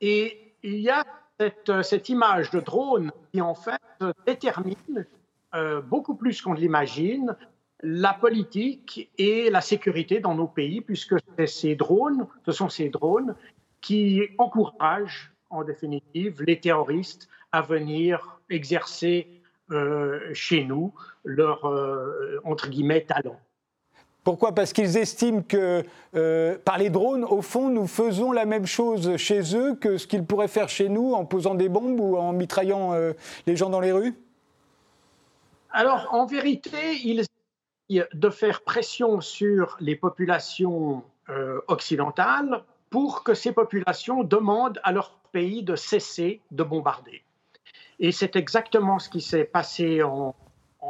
[0.00, 1.04] Et il y a
[1.40, 3.80] cette, cette, image de drone qui en fait
[4.26, 5.06] détermine
[5.54, 7.36] euh, beaucoup plus qu'on ne l'imagine
[7.82, 13.34] la politique et la sécurité dans nos pays, puisque ces drones, ce sont ces drones
[13.80, 19.28] qui encouragent en définitive, les terroristes à venir exercer
[19.70, 20.92] euh, chez nous
[21.24, 23.38] leur, euh, entre guillemets, talent.
[24.24, 24.54] Pourquoi?
[24.54, 25.84] Parce qu'ils estiment que
[26.14, 30.06] euh, par les drones, au fond, nous faisons la même chose chez eux que ce
[30.06, 32.92] qu'ils pourraient faire chez nous en posant des bombes ou en mitraillant
[33.46, 34.14] les gens dans les rues?
[35.70, 41.02] Alors, en vérité, ils essayent de faire pression sur les populations
[41.68, 47.22] occidentales pour que ces populations demandent à leur pays de cesser de bombarder.
[47.98, 50.34] Et c'est exactement ce qui s'est passé en,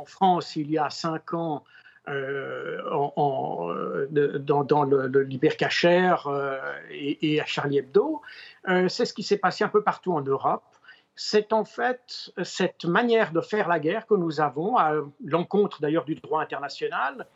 [0.07, 1.65] France il y a cinq ans
[2.09, 3.73] euh, en,
[4.11, 6.59] dans, dans, le, l'hypercachère euh,
[6.91, 8.23] et, à Charlie Hebdo.
[8.69, 10.63] Euh, c'est ce qui s'est passé un peu partout en Europe.
[11.17, 14.93] C'est en fait cette manière de faire la guerre que nous avons, à
[15.25, 17.27] l'encontre d'ailleurs du droit international,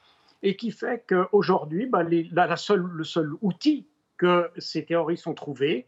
[0.42, 3.86] et qui fait qu'aujourd'hui, bah, la, le seul outil
[4.22, 5.86] que ces terroristes ont trouvé,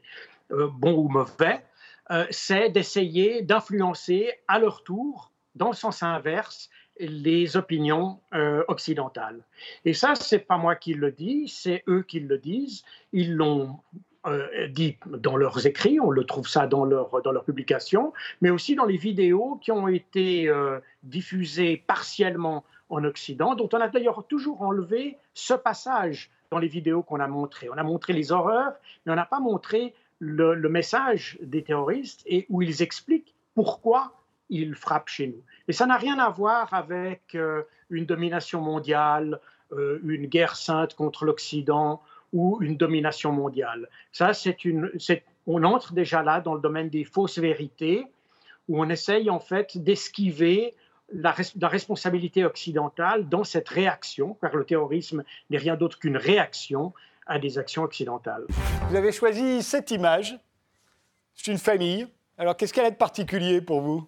[0.50, 1.64] euh, bon ou mauvais,
[2.10, 6.68] euh, c'est d'essayer d'influencer à leur tour, dans le sens inverse,
[6.98, 9.40] les opinions euh, occidentales.
[9.84, 12.84] Et ça, c'est pas moi qui le dis, c'est eux qui le disent.
[13.12, 13.78] Ils l'ont
[14.70, 18.74] dit dans leurs écrits, on le trouve ça dans leurs dans leur publications, mais aussi
[18.74, 20.50] dans les vidéos qui ont été
[21.02, 27.02] diffusées partiellement en Occident, dont on a d'ailleurs toujours enlevé ce passage dans les vidéos
[27.02, 27.68] qu'on a montrées.
[27.70, 32.46] On a montré les horreurs, mais on n'a pas montré le, message des terroristes et
[32.48, 34.12] où ils expliquent pourquoi
[34.50, 35.42] ils frappent chez nous.
[35.68, 39.40] Et ça n'a rien à voir avec euh, une domination mondiale,
[39.72, 42.02] euh, une guerre sainte contre l'Occident
[42.32, 43.88] ou une domination mondiale.
[44.12, 44.90] Ça, c'est une,
[45.46, 48.06] on entre déjà là dans le domaine des fausses vérités,
[48.68, 50.74] où on essaye en fait d'esquiver
[51.14, 56.92] la, la, responsabilité occidentale dans cette réaction, car le terrorisme n'est rien d'autre qu'une réaction
[57.26, 58.44] à des actions occidentales.
[58.88, 60.38] Vous avez choisi cette image.
[61.34, 62.06] C'est une famille.
[62.36, 64.06] Alors, qu'est-ce qu'elle a de particulier pour vous?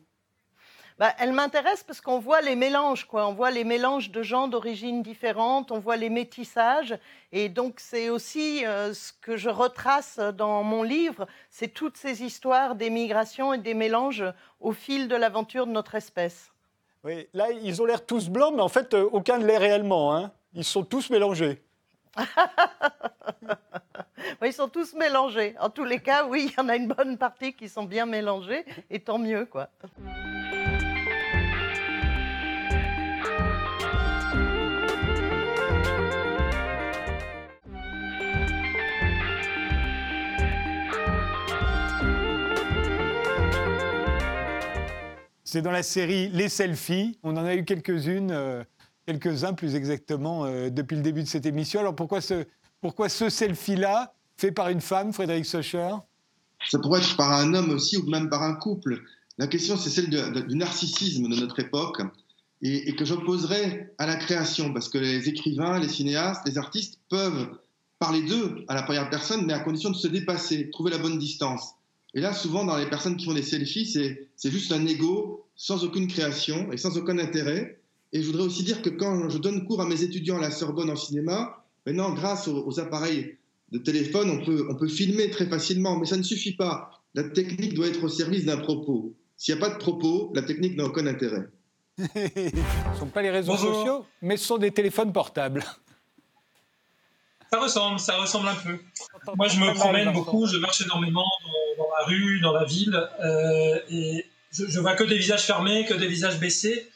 [0.99, 3.29] Bah, elle m'intéresse parce qu'on voit les mélanges, quoi.
[3.29, 6.99] On voit les mélanges de gens d'origines différentes, on voit les métissages.
[7.33, 12.23] Et donc, c'est aussi euh, ce que je retrace dans mon livre, c'est toutes ces
[12.23, 14.25] histoires d'émigration et des mélanges
[14.59, 16.51] au fil de l'aventure de notre espèce.
[17.33, 20.15] Là, ils ont l'air tous blancs, mais en fait, euh, aucun ne l'est réellement.
[20.15, 20.33] Hein.
[20.55, 21.63] Ils sont tous mélangés.
[24.45, 25.55] Ils sont tous mélangés.
[25.61, 28.07] En tous les cas, oui, il y en a une bonne partie qui sont bien
[28.07, 29.69] mélangés, et tant mieux, quoi.
[45.49, 47.21] C'est dans la série Les Selfies.
[47.23, 48.65] On en a eu quelques-unes, euh,
[49.07, 51.79] quelques-uns plus exactement, euh, depuis le début de cette émission.
[51.79, 52.45] Alors pourquoi ce,
[52.81, 55.91] pourquoi ce selfie-là, fait par une femme, Frédéric Socher
[56.69, 59.01] Ça pourrait être par un homme aussi ou même par un couple.
[59.39, 62.03] La question, c'est celle du narcissisme de notre époque
[62.61, 66.99] et, et que j'opposerais à la création, parce que les écrivains, les cinéastes, les artistes
[67.09, 67.57] peuvent
[68.01, 71.21] parler d'eux à la première personne, mais à condition de se dépasser, trouver la bonne
[71.21, 71.76] distance.
[72.17, 75.45] Et là, souvent, dans les personnes qui font des selfies, c'est c'est juste un ego
[75.55, 77.79] sans aucune création et sans aucun intérêt.
[78.13, 80.51] Et je voudrais aussi dire que quand je donne cours à mes étudiants à la
[80.51, 83.37] Sorbonne en cinéma, maintenant, grâce aux, aux appareils
[83.71, 87.03] de téléphone, on peut, on peut filmer très facilement, mais ça ne suffit pas.
[87.15, 89.13] La technique doit être au service d'un propos.
[89.37, 91.49] S'il n'y a pas de propos, la technique n'a aucun intérêt.
[91.99, 93.75] Ce ne sont pas les réseaux Bonjour.
[93.75, 95.65] sociaux, mais ce sont des téléphones portables.
[97.53, 98.79] Ça ressemble, ça ressemble un peu.
[99.37, 103.01] Moi, je me promène beaucoup, je marche énormément dans, dans la rue, dans la ville,
[103.25, 106.91] euh, et je, je vois que des visages fermés, que des visages baissés.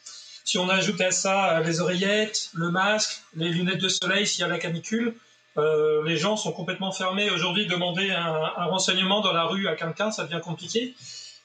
[0.45, 4.41] Si on ajoute à ça euh, les oreillettes, le masque, les lunettes de soleil s'il
[4.41, 5.15] y a la canicule,
[5.57, 7.31] euh, les gens sont complètement fermés.
[7.31, 10.95] Aujourd'hui, demander un, un renseignement dans la rue à quelqu'un, ça devient compliqué.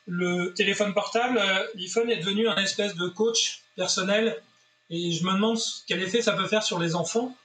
[0.07, 1.41] Le téléphone portable,
[1.75, 4.41] l'iPhone est devenu un espèce de coach personnel,
[4.89, 7.35] et je me demande quel effet ça peut faire sur les enfants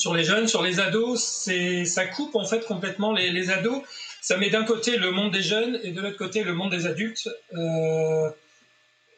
[0.00, 3.82] sur les jeunes, sur les ados, c'est ça coupe en fait complètement les, les ados.
[4.22, 6.86] Ça met d'un côté le monde des jeunes et de l'autre côté le monde des
[6.86, 7.28] adultes.
[7.52, 8.30] Euh,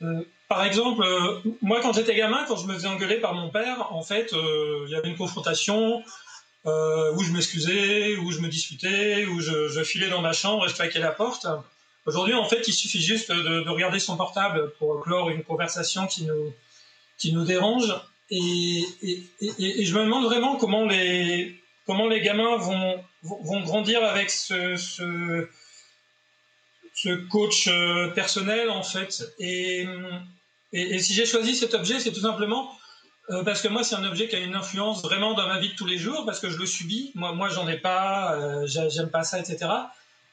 [0.03, 3.49] euh, par exemple, euh, moi quand j'étais gamin, quand je me faisais engueuler par mon
[3.49, 6.03] père, en fait, il y avait une confrontation
[6.65, 10.69] où je m'excusais, où je me disputais, où je, je filais dans ma chambre et
[10.69, 11.47] je claquais la porte.
[12.07, 16.09] Aujourd'hui, en fait, il suffit juste de, de regarder son portable pour clore une conversation
[16.09, 16.53] qui nous,
[17.19, 17.95] qui nous dérange.
[18.35, 18.87] Et,
[19.85, 21.55] je me demande vraiment comment les,
[21.87, 25.47] comment les gamins vont, vont, grandir avec ce, ce,
[27.29, 29.23] coach euh, personnel, en fait.
[29.39, 29.87] Et,
[30.73, 32.73] si j'ai choisi cet objet, c'est tout simplement
[33.31, 35.69] euh, parce que moi, c'est un objet qui a une influence vraiment dans ma vie
[35.69, 37.13] de tous les jours, parce que je le subis.
[37.15, 39.69] Moi, moi j'en ai pas, euh, j'a- j'aime pas ça, etc.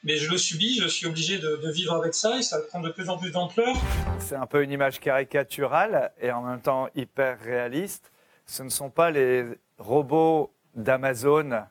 [0.03, 2.89] Mais je le subis, je suis obligé de, vivre avec ça, et ça prend de
[2.89, 3.75] plus en plus d'ampleur.
[4.19, 8.11] C'est un peu une image caricaturale et en même temps hyper réaliste.
[8.45, 9.45] Ce ne sont pas les
[9.77, 11.63] robots d'Amazon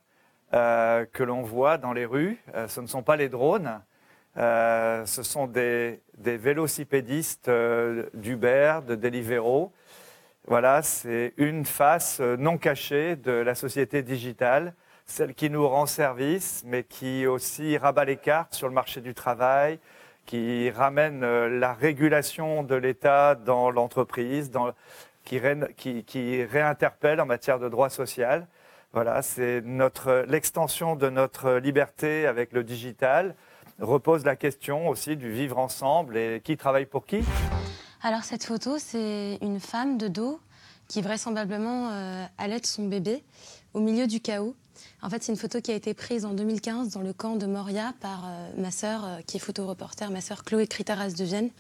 [0.53, 3.81] euh, que l'on voit dans les rues, euh, ce ne sont pas les drones,
[4.37, 7.51] euh, ce sont des, des vélocipédistes
[8.15, 9.73] d'Uber, de Deliveroo.
[10.47, 14.75] Voilà, c'est une face non cachée de la société digitale,
[15.09, 19.15] celle qui nous rend service, mais qui aussi rabat les cartes sur le marché du
[19.15, 19.81] travail,
[20.27, 24.53] qui ramène euh, la régulation de l'État dans l'entreprise,
[25.25, 28.47] qui réinterpelle en matière de droit social.
[28.93, 33.35] Voilà, c'est notre l'extension de notre liberté avec le digital
[33.81, 37.21] repose la question aussi du vivre ensemble et qui travaille pour qui.
[38.03, 40.41] Alors cette photo, c'est une femme de dos
[40.89, 43.23] qui vraisemblablement euh, allait son bébé
[43.75, 44.55] au milieu du chaos.
[45.01, 47.47] En fait, c'est une photo qui a été prise en 2015 dans le camp de
[47.47, 51.51] Moria par euh, ma sœur, euh, qui est photoreporter, ma sœur Chloé Critaras de Vienne.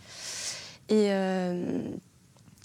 [0.88, 1.82] Et euh,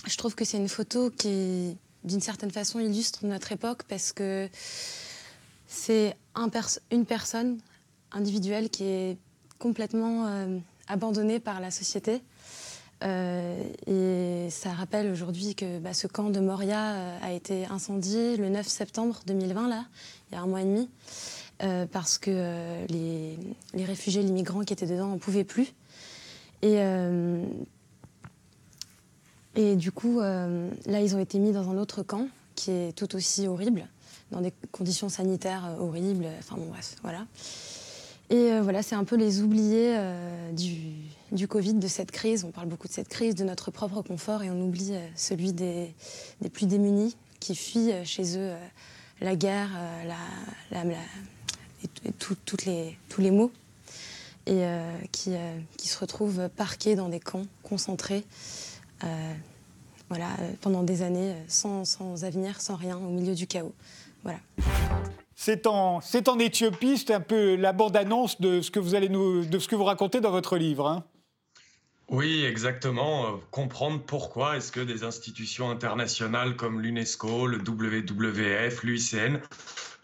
[0.08, 4.50] je trouve que c'est une photo qui, d'une certaine façon, illustre notre époque parce que
[5.68, 6.16] c'est
[6.92, 7.60] une personne
[8.12, 9.18] individuelle qui est
[9.60, 10.28] complètement
[10.88, 12.22] abandonnée par la société.
[13.04, 18.38] Euh, et ça rappelle aujourd'hui que bah, ce camp de Moria euh, a été incendié
[18.38, 19.86] le 9 septembre 2020, là,
[20.32, 20.89] il y a un mois et demi,
[21.63, 23.38] euh, parce que les,
[23.74, 25.74] les réfugiés, les migrants qui étaient dedans n'en pouvaient plus.
[26.62, 26.78] Et,
[29.56, 33.18] et du coup, là, ils ont été mis dans un autre camp qui est tout
[33.18, 33.86] aussi horrible,
[34.32, 36.26] dans des conditions sanitaires horribles.
[36.39, 37.26] Enfin bon, bref, voilà.
[38.30, 39.94] Et voilà, c'est un peu les oubliés
[40.54, 40.78] du,
[41.34, 42.46] du Covid, de cette crise.
[42.46, 45.52] On parle beaucoup de cette crise, de notre propre confort, et on oublie euh, celui
[45.52, 45.93] des,
[46.54, 48.67] plus démunis qui fuient euh, chez eux euh,
[49.22, 49.69] la guerre,
[50.72, 50.84] la,
[52.19, 53.52] toutes les, tous les maux,
[54.48, 54.63] et
[55.13, 55.32] qui,
[55.78, 58.26] qui se retrouvent parqués dans des camps concentrés.
[60.10, 60.28] voilà,
[60.60, 63.74] pendant des années, sans, sans avenir, sans rien, au milieu du chaos.
[64.24, 64.39] Voilà.
[65.38, 69.08] C'est en, c'est en Éthiopie, c'est un peu la bande-annonce de ce que vous allez
[69.08, 70.88] nous, de ce que vous racontez dans votre livre.
[70.88, 71.06] hein.
[72.10, 73.28] Oui, exactement.
[73.28, 79.39] Euh, comprendre pourquoi est-ce que des institutions internationales comme l'UNESCO, le WWF, l'UICN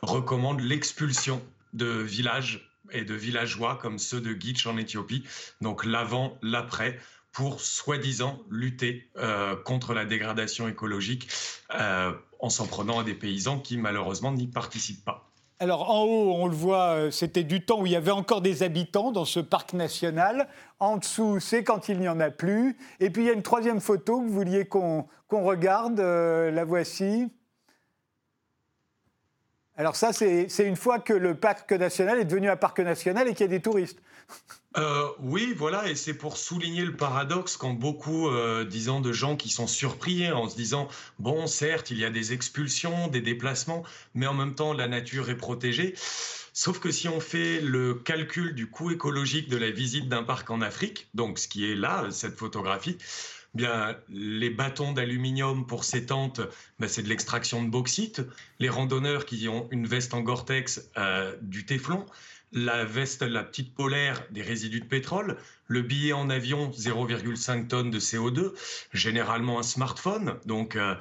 [0.01, 1.41] recommandent l'expulsion
[1.73, 5.23] de villages et de villageois comme ceux de Gitch en Éthiopie,
[5.61, 6.97] donc l'avant, l'après,
[7.31, 11.29] pour soi-disant lutter euh, contre la dégradation écologique
[11.75, 15.28] euh, en s'en prenant à des paysans qui malheureusement n'y participent pas.
[15.61, 18.39] Alors en haut, on le voit, euh, c'était du temps où il y avait encore
[18.41, 20.47] des habitants dans ce parc national.
[20.79, 22.77] En dessous, c'est quand il n'y en a plus.
[23.01, 25.99] Et puis il y a une troisième photo que vous vouliez qu'on regarde.
[25.99, 27.29] la voici.
[29.75, 33.33] Alors ça, c'est une fois que le parc national est devenu un parc national et
[33.33, 33.99] qu'il y a des touristes.
[34.77, 39.35] Euh, oui, voilà, et c'est pour souligner le paradoxe quand beaucoup, euh, disons, de gens
[39.35, 40.87] qui sont surpris hein, en se disant,
[41.17, 45.29] bon, certes, il y a des expulsions, des déplacements, mais en même temps, la nature
[45.29, 45.95] est protégée.
[46.53, 50.49] Sauf que si on fait le calcul du coût écologique de la visite d'un parc
[50.51, 52.97] en Afrique, donc ce qui est là, cette photographie,
[53.53, 56.41] bien, les bâtons d'aluminium pour ces tentes,
[56.79, 58.21] ben, c'est de l'extraction de bauxite.
[58.59, 62.05] Les randonneurs qui ont une veste en Gore-Tex, euh, du téflon.
[62.51, 65.37] La veste, la petite polaire, des résidus de pétrole.
[65.67, 68.53] Le billet en avion, 0,5 tonnes de CO2.
[68.91, 70.95] Généralement un smartphone, donc euh,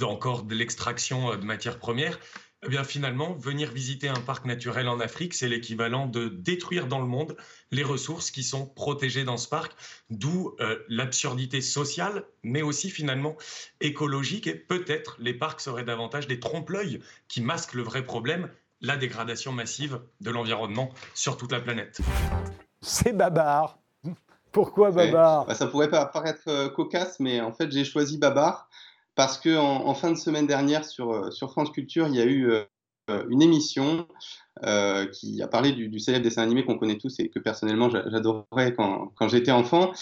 [0.00, 2.20] encore de l'extraction euh, de matières premières.
[2.64, 7.00] Eh bien finalement, venir visiter un parc naturel en Afrique, c'est l'équivalent de détruire dans
[7.00, 7.36] le monde
[7.72, 9.72] les ressources qui sont protégées dans ce parc,
[10.10, 13.36] d'où euh, l'absurdité sociale, mais aussi finalement
[13.80, 14.46] écologique.
[14.46, 18.48] Et peut-être les parcs seraient davantage des trompe-l'œil qui masquent le vrai problème,
[18.82, 22.00] la dégradation massive de l'environnement sur toute la planète.
[22.80, 23.78] C'est Babar.
[24.50, 28.68] Pourquoi Babar bah, Ça pourrait pas paraître euh, cocasse, mais en fait j'ai choisi Babar
[29.14, 32.24] parce que en, fin de semaine dernière sur, euh, sur France Culture, il y a
[32.24, 32.50] eu
[33.10, 34.06] euh, une émission
[34.64, 38.74] euh, qui a parlé du, célèbre dessin animé qu'on connaît tous et que personnellement j'adorais
[38.74, 39.92] quand, quand j'étais enfant,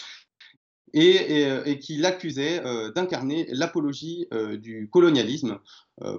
[0.92, 2.62] et, et, qui l'accusait
[2.94, 4.26] d'incarner l'apologie
[4.58, 5.58] du colonialisme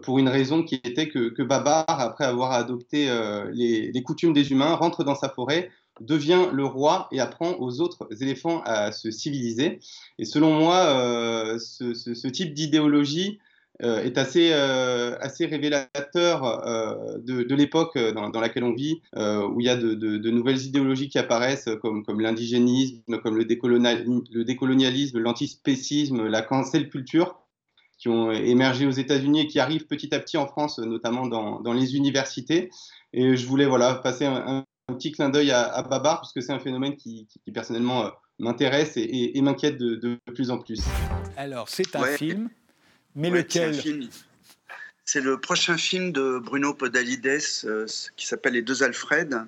[0.04, 3.10] pour une raison qui était que, Babar, après avoir adopté
[3.54, 8.08] les, coutumes des humains, rentre dans sa forêt devient le roi et apprend aux autres
[8.22, 9.80] éléphants à se civiliser.
[10.18, 13.51] Et selon moi, euh, ce, type d'idéologie euh,
[13.82, 16.42] est assez, euh, assez révélateur
[17.24, 21.70] de, l'époque dans, laquelle on vit, où il y a de, nouvelles idéologies qui apparaissent,
[21.82, 27.38] comme, comme l'indigénisme, comme le, le décolonialisme, l'antispécisme, la cancel culture
[27.98, 31.60] qui ont émergé aux États-Unis et qui arrivent petit à petit en France, notamment dans,
[31.60, 32.72] dans les universités.
[33.14, 36.54] Et je voulais voilà, passer un, un petit clin d'œil à, Babar, parce que c'est
[36.54, 40.82] un phénomène qui, personnellement euh, m'intéresse et, m'inquiète de, plus en plus.
[41.38, 42.50] Alors, c'est un film,
[43.16, 43.76] mais lequel
[45.06, 49.46] C'est le prochain film de Bruno Podalides euh, qui s'appelle Les deux Alfred.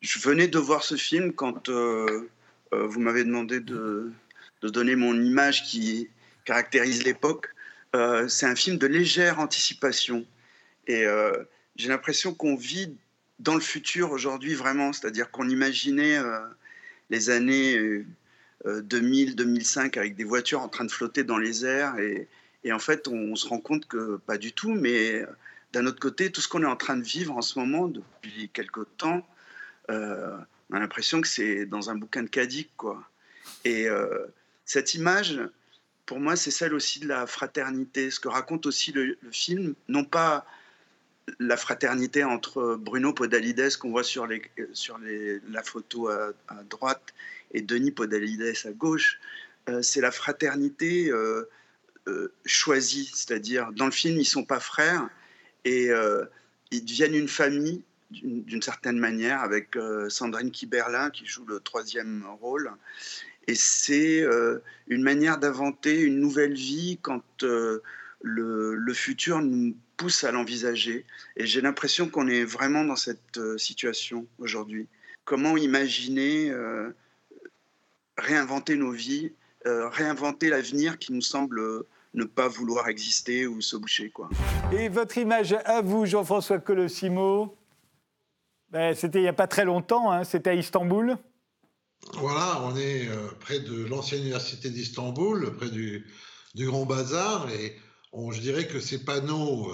[0.00, 2.28] Je venais de voir ce film quand euh,
[2.72, 4.10] vous m'avez demandé de,
[4.62, 6.08] de, donner mon image qui
[6.44, 7.48] caractérise l'époque.
[8.28, 10.26] c'est un film de légère anticipation.
[10.88, 11.04] Et
[11.76, 12.96] j'ai l'impression qu'on vit
[13.42, 16.40] dans le futur aujourd'hui vraiment, c'est-à-dire qu'on imaginait euh,
[17.10, 17.76] les années
[18.64, 22.28] 2000, euh, 2005 avec des voitures en train de flotter dans les airs et,
[22.70, 25.26] en fait on, se rend compte que pas du tout, mais euh,
[25.72, 28.50] d'un autre côté, tout ce qu'on est en train de vivre en ce moment depuis
[28.50, 29.26] quelque temps,
[29.88, 33.02] on a l'impression que c'est dans un bouquin de Kadik, quoi.
[33.64, 33.88] Et
[34.64, 35.40] cette image,
[36.06, 40.04] pour moi, c'est celle aussi de la fraternité, ce que raconte aussi le film, non
[40.04, 40.46] pas
[41.38, 46.32] la fraternité entre Bruno Podalides qu'on voit sur, les, sur les, la photo à,
[46.68, 47.14] droite
[47.52, 49.20] et Denis Podalides à gauche,
[49.68, 51.48] euh, c'est la fraternité euh, euh,
[52.44, 55.08] choisie, c'est-à-dire dans le film ils sont pas frères
[55.64, 55.88] et
[56.70, 59.76] ils deviennent une famille d'une certaine manière avec
[60.08, 62.72] Sandrine Kiberlin qui joue le troisième rôle.
[63.46, 64.24] Et c'est
[64.88, 67.22] une manière d'inventer une nouvelle vie quand
[68.22, 71.04] le, futur nous pousse à l'envisager.
[71.36, 74.88] Et j'ai l'impression qu'on est vraiment dans cette euh, situation aujourd'hui.
[75.24, 76.90] Comment imaginer euh,
[78.16, 81.60] réinventer nos vies, euh, réinventer l'avenir qui nous semble
[82.14, 84.10] ne pas vouloir exister ou se boucher.
[84.10, 84.28] Quoi.
[84.72, 87.56] Et votre image à vous, Jean-François Colossimo
[88.70, 91.16] ben, C'était il n'y a pas très longtemps, hein, c'était à Istanbul.
[92.14, 93.08] Voilà, on est
[93.40, 96.04] près de l'ancienne université d'Istanbul, près du,
[96.54, 97.76] du Grand Bazar, et
[98.12, 99.70] je dirais que ces panneaux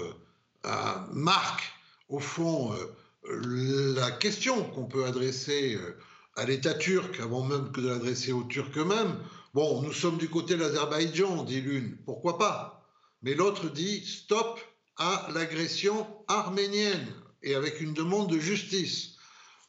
[0.65, 1.71] euh, marquent
[2.09, 5.97] au fond euh, la question qu'on peut adresser euh,
[6.35, 9.15] à l'État turc, avant même que de l'adresser aux Turcs eux-mêmes.
[9.55, 12.85] Bon, nous sommes du côté de l'Azerbaïdjan, dit l'une, pourquoi pas?
[13.23, 14.59] Mais l'autre dit stop
[14.95, 17.07] à l'agression arménienne
[17.41, 19.15] et avec une demande de justice.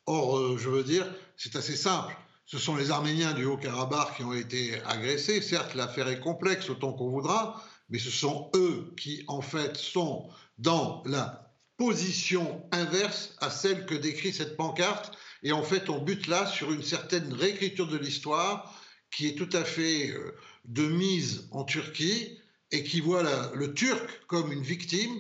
[0.05, 1.07] Or, je veux dire,
[1.39, 2.15] c'est assez simple.
[2.45, 5.41] ce sont les Arméniens du Haut-Karabakh qui ont été agressés.
[5.41, 10.29] Certes, l'affaire est complexe autant qu'on voudra, mais ce sont eux qui, en fait, sont
[10.59, 15.17] dans la position inverse à celle que décrit cette pancarte.
[15.43, 18.77] Et en fait, on bute là sur une certaine réécriture de l'histoire
[19.11, 20.35] qui est tout à fait euh,
[20.65, 22.39] de mise en Turquie
[22.71, 25.11] et qui voit le Turc comme une victime,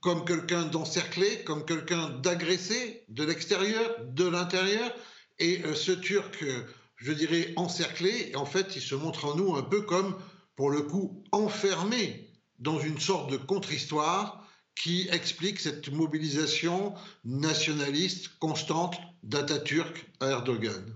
[0.00, 4.94] comme quelqu'un d'encerclé, comme quelqu'un d'agressé de l'extérieur, de l'intérieur.
[5.38, 6.64] Et euh, ce Turc, euh,
[6.96, 10.16] je dirais, encerclé, en fait, il se montre en nous un peu comme,
[10.56, 14.47] pour le coup, enfermé dans une sorte de contre-histoire
[14.78, 20.94] qui explique cette mobilisation nationaliste constante d'Atatürk à Erdogan.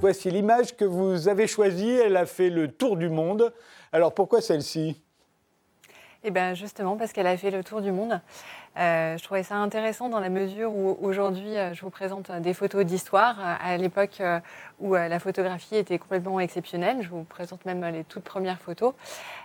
[0.00, 1.90] Voici l'image que vous avez choisie.
[1.90, 3.52] Elle a fait le tour du monde.
[3.92, 4.96] Alors pourquoi celle-ci?
[6.22, 8.20] Eh bien justement parce qu'elle a fait le tour du monde.
[8.78, 12.54] Euh, je trouvais ça intéressant dans la mesure où aujourd'hui euh, je vous présente des
[12.54, 14.22] photos d'histoire euh, à l'époque
[14.78, 16.98] où la photographie était complètement exceptionnelle.
[17.02, 18.94] Je vous présente même les toutes premières photos.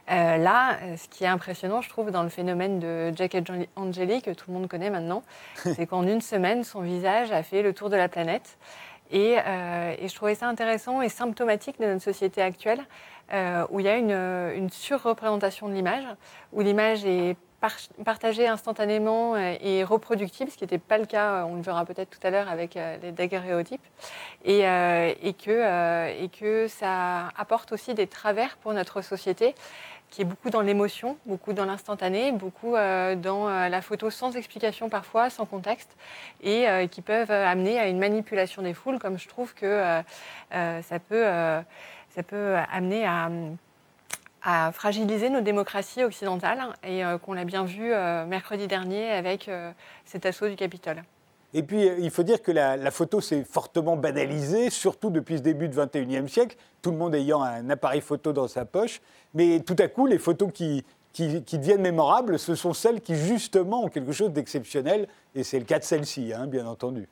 [0.08, 3.36] là, ce qui est impressionnant, je trouve, dans le phénomène de Jack
[3.76, 5.24] Angeli, que tout le monde connaît maintenant,
[5.56, 8.58] c'est qu'en une semaine, son visage a fait le tour de la planète.
[9.12, 12.84] Et, et, je trouvais ça intéressant et symptomatique de notre société actuelle,
[13.34, 16.06] euh, où il y a une, une surreprésentation de l'image,
[16.54, 17.38] où l'image est
[18.04, 22.20] partagée instantanément et reproductible, ce qui n'était pas le cas, on le verra peut-être tout
[22.22, 23.82] à l'heure avec euh, les daguerréotypes,
[24.44, 29.56] et, euh, et, que, et que ça apporte aussi des travers pour notre société
[30.10, 35.30] qui est beaucoup dans l'émotion, beaucoup dans l'instantané, beaucoup dans la photo sans explication parfois,
[35.30, 35.96] sans contexte,
[36.42, 40.02] et qui peuvent amener à une manipulation des foules, comme je trouve que
[40.52, 41.00] ça
[42.24, 43.30] peut amener à,
[44.72, 49.72] fragiliser nos démocraties occidentales et euh, qu'on l'a bien vu euh, mercredi dernier avec euh,
[50.06, 51.04] cet assaut du Capitole.
[51.58, 55.70] Et puis, il faut dire que la, photo s'est fortement banalisée, surtout depuis ce début
[55.70, 59.02] du 21e siècle, tout le monde ayant un appareil photo dans sa poche.
[59.34, 60.84] Mais tout à coup, les photos qui,
[61.14, 65.08] qui, deviennent mémorables, ce sont celles qui, justement, ont quelque chose d'exceptionnel.
[65.34, 67.08] Et c'est le cas de celle-ci, hein, bien entendu.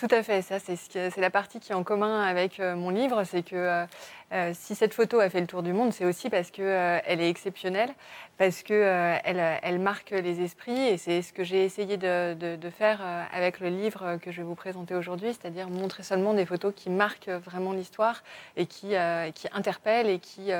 [0.00, 3.22] Tout à fait, ça c'est la partie qui est en commun avec euh, mon livre,
[3.24, 3.84] c'est que euh,
[4.32, 7.20] euh, si cette photo a fait le tour du monde, c'est aussi parce qu'elle elle
[7.20, 7.90] est exceptionnelle,
[8.38, 13.60] parce qu'elle elle marque les esprits, et c'est ce que j'ai essayé de, faire avec
[13.60, 17.28] le livre que je vais vous présenter aujourd'hui, c'est-à-dire montrer seulement des photos qui marquent
[17.28, 18.22] vraiment l'histoire
[18.56, 18.94] et qui,
[19.34, 20.50] qui interpellent et qui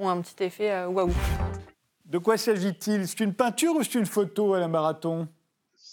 [0.00, 1.12] ont un petit effet waouh.
[2.06, 3.06] De quoi s'agit-il?
[3.06, 5.28] C'est une peinture ou c'est une photo à la marathon?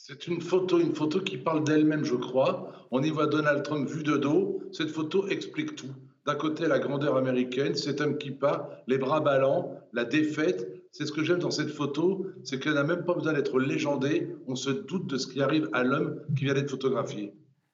[0.08, 2.72] C'est une photo, une photo qui parle d'elle-même, je crois.
[2.92, 4.62] On y voit Donald Trump vu de dos.
[4.72, 5.94] Cette photo explique tout.
[6.26, 10.82] D'un côté, la grandeur américaine, cet homme qui part, les bras ballants, la défaite.
[10.94, 14.34] C'est ce que j'aime dans cette photo, c'est qu'elle n'a même pas besoin d'être légendée.
[14.48, 17.34] On se doute de ce qui arrive à l'homme qui vient d'être photographié.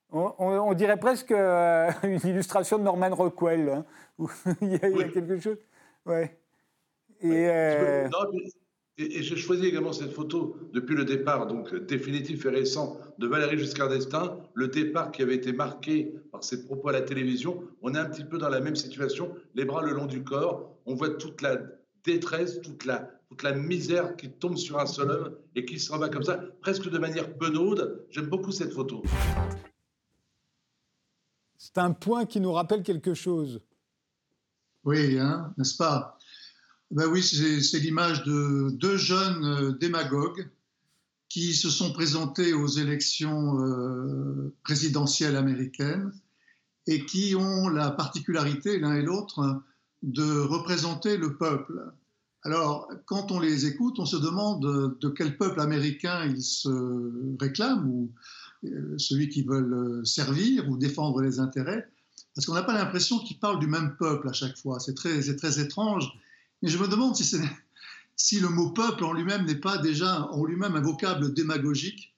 [0.10, 3.70] On, dirait presque euh, une illustration de Norman Rockwell.
[3.70, 3.86] Hein,
[4.62, 4.80] il, y a,
[5.10, 5.58] quelque chose.
[6.08, 6.36] Ouais.
[7.22, 8.10] Et, euh,
[8.98, 13.58] et, j'ai choisi également cette photo depuis le départ, donc définitif et récent, de Valérie
[13.58, 17.64] Giscard d'Estaing, le départ qui avait été marqué par ses propos à la télévision.
[17.82, 20.78] On est un petit peu dans la même situation, les bras le long du corps.
[20.86, 21.58] On voit toute la
[22.04, 25.98] détresse, toute la, toute la misère qui tombe sur un seul homme et qui s'en
[25.98, 28.06] va comme ça, presque de manière penaude.
[28.12, 29.02] J'aime beaucoup cette photo.
[31.58, 33.62] C'est un point qui nous rappelle quelque chose.
[34.84, 36.18] Oui, hein, n'est-ce pas?
[36.94, 40.48] Ben oui, c'est l'image de deux jeunes euh, démagogues
[41.28, 46.12] qui se sont présentés aux élections euh, présidentielles américaines
[46.86, 49.64] et qui ont la particularité, l'un et l'autre,
[50.04, 51.84] de représenter le peuple.
[52.44, 56.70] Alors, quand on les écoute, on se demande de quel peuple américain ils se
[57.40, 58.12] réclament, ou
[58.66, 61.88] euh, celui qui veulent servir ou défendre les intérêts,
[62.36, 64.80] parce qu'on n'a pas l'impression qu'ils parlent du même peuple à chaque fois.
[64.80, 66.12] C'est très, très étrange.
[66.64, 67.14] Mais je me demande
[68.16, 72.16] si, le mot peuple en lui-même n'est pas déjà en lui-même un vocable démagogique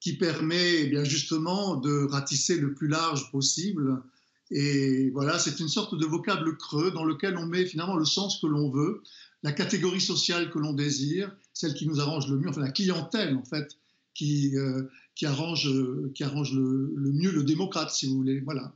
[0.00, 4.02] qui permet eh justement de ratisser le plus large possible.
[4.50, 8.40] Et voilà, c'est une sorte de vocable creux dans lequel on met finalement le sens
[8.40, 9.02] que l'on veut,
[9.42, 13.36] la catégorie sociale que l'on désire, celle qui nous arrange le mieux, enfin la clientèle
[13.36, 13.76] en fait,
[14.14, 18.40] qui, euh, qui arrange le, le mieux le démocrate, si vous voulez.
[18.40, 18.72] Voilà.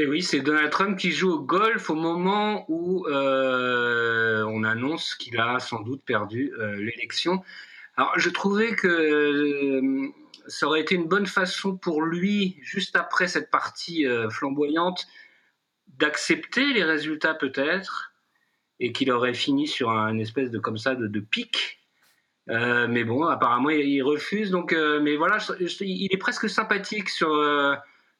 [0.00, 5.16] Et oui, c'est Donald Trump qui joue au golf au moment où euh, on annonce
[5.16, 7.42] qu'il a sans doute perdu euh, l'élection.
[7.96, 10.08] Alors, je trouvais que euh,
[10.46, 15.08] ça aurait été une bonne façon pour lui, juste après cette partie flamboyante,
[15.88, 18.12] d'accepter les résultats peut-être,
[18.78, 21.80] et qu'il aurait fini sur un espèce de comme ça de, de pic.
[22.46, 24.52] mais bon, apparemment, il, refuse.
[24.52, 25.38] Donc, mais voilà,
[25.80, 27.36] il est presque sympathique sur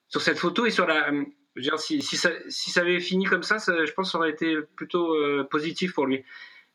[0.08, 1.12] sur cette photo et sur la
[1.58, 4.06] Je veux dire, si, si, ça, si ça avait fini comme ça, ça, je pense
[4.08, 6.22] que ça aurait été plutôt euh, positif pour lui.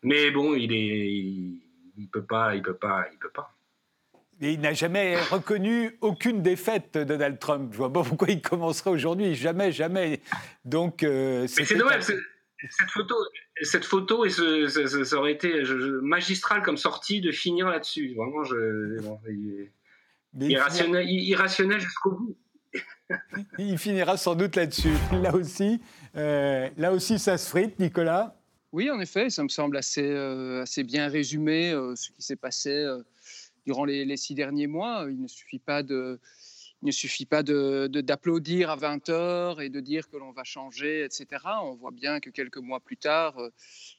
[0.01, 1.61] Mais bon, il est, il,
[1.97, 3.55] il peut pas, il peut pas, il peut pas.
[4.41, 7.69] Et il n'a jamais reconnu aucune défaite, Donald Trump.
[7.71, 9.35] Je vois pas pourquoi il commencerait aujourd'hui.
[9.35, 10.19] Jamais, jamais.
[10.65, 12.03] Donc, euh, Mais c'est dommage.
[12.69, 13.15] Cette photo,
[13.61, 15.63] cette photo et ce- ce- ce- ça aurait été
[16.01, 18.13] magistral comme sortie de finir là-dessus.
[18.15, 19.69] Vraiment, je, bon, il
[20.49, 22.35] irrationnel, irrationnel jusqu'au bout.
[23.57, 24.95] Il finira sans doute là-dessus.
[25.21, 25.81] Là aussi,
[26.15, 28.35] euh, là aussi, ça se frite, Nicolas.
[28.71, 32.35] Oui, en effet, ça me semble assez, euh, assez bien résumé euh, ce qui s'est
[32.35, 32.85] passé
[33.65, 35.05] durant les, les six derniers mois.
[35.09, 36.19] Il ne suffit pas de,
[36.83, 40.31] il ne suffit pas de- de- d'applaudir à 20 heures et de dire que l'on
[40.33, 41.25] va changer, etc.
[41.63, 43.49] On voit bien que quelques mois plus tard, euh,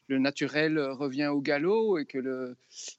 [0.09, 2.57] le naturel revient au galop et que, le,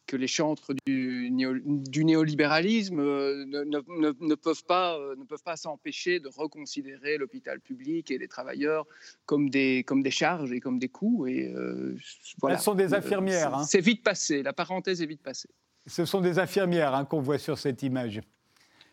[0.07, 5.15] que les chantres du, néo- du néolibéralisme euh, ne, ne- ne- ne peuvent pas, euh,
[5.17, 8.87] ne peuvent pas s'empêcher de reconsidérer l'hôpital public et les travailleurs
[9.27, 11.27] comme des, comme des charges et comme des coûts.
[11.27, 11.95] Et, euh,
[12.41, 12.55] voilà.
[12.55, 13.63] Elles sont des infirmières, c'est- hein.
[13.63, 15.49] C'est vite passé, la parenthèse est vite passée.
[15.85, 18.19] Ce sont des infirmières hein, qu'on voit sur cette image.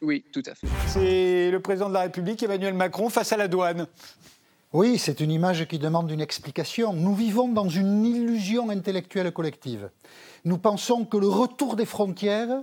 [0.03, 0.66] Oui, tout à fait.
[0.88, 3.86] C'est le président de la République, Emmanuel Macron, face à la douane.
[4.72, 6.92] Oui, c'est une image qui demande une explication.
[6.92, 9.90] Nous vivons dans une illusion intellectuelle collective.
[10.44, 12.62] Nous pensons que le retour des frontières,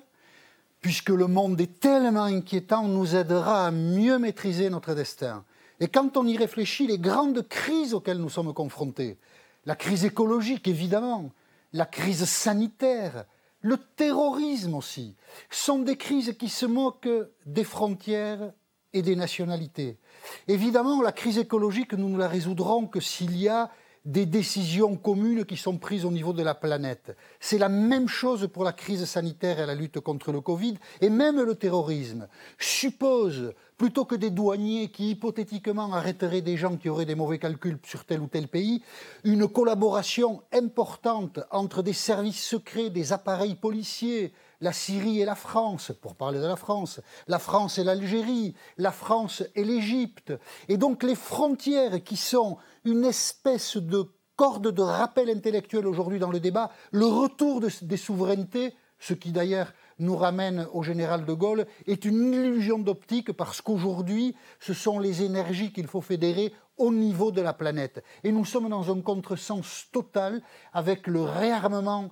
[0.81, 5.45] puisque le monde est tellement inquiétant, nous aidera à mieux maîtriser notre destin.
[5.79, 9.17] Et quand on y réfléchit, les grandes crises auxquelles nous sommes confrontés,
[9.65, 11.31] la crise écologique évidemment,
[11.71, 13.25] la crise sanitaire,
[13.62, 15.16] le terrorisme aussi,
[15.49, 17.10] sont des crises qui se moquent
[17.45, 18.53] des frontières
[18.93, 19.97] et des nationalités.
[20.47, 23.70] Évidemment, la crise écologique, nous ne la résoudrons que s'il y a
[24.05, 27.16] des décisions communes qui sont prises au niveau de la planète.
[27.39, 31.10] C'est la même chose pour la crise sanitaire et la lutte contre le Covid, et
[31.10, 37.05] même le terrorisme suppose, plutôt que des douaniers qui hypothétiquement arrêteraient des gens qui auraient
[37.05, 38.84] des mauvais calculs sur tel ou tel pays,
[39.23, 45.93] une collaboration importante entre des services secrets, des appareils policiers, la Syrie et la France,
[46.01, 46.99] pour parler de la France,
[47.30, 50.34] la France et l'Algérie, la France et l'Égypte.
[50.67, 56.32] Et donc les frontières qui sont une espèce de corde de rappel intellectuel aujourd'hui dans
[56.32, 61.34] le débat, le retour de- des souverainetés, ce qui d'ailleurs nous ramène au général de
[61.34, 66.91] Gaulle, est une illusion d'optique parce qu'aujourd'hui, ce sont les énergies qu'il faut fédérer au
[66.91, 68.04] niveau de la planète.
[68.24, 70.41] Et nous sommes dans un contresens total
[70.74, 72.10] avec le réarmement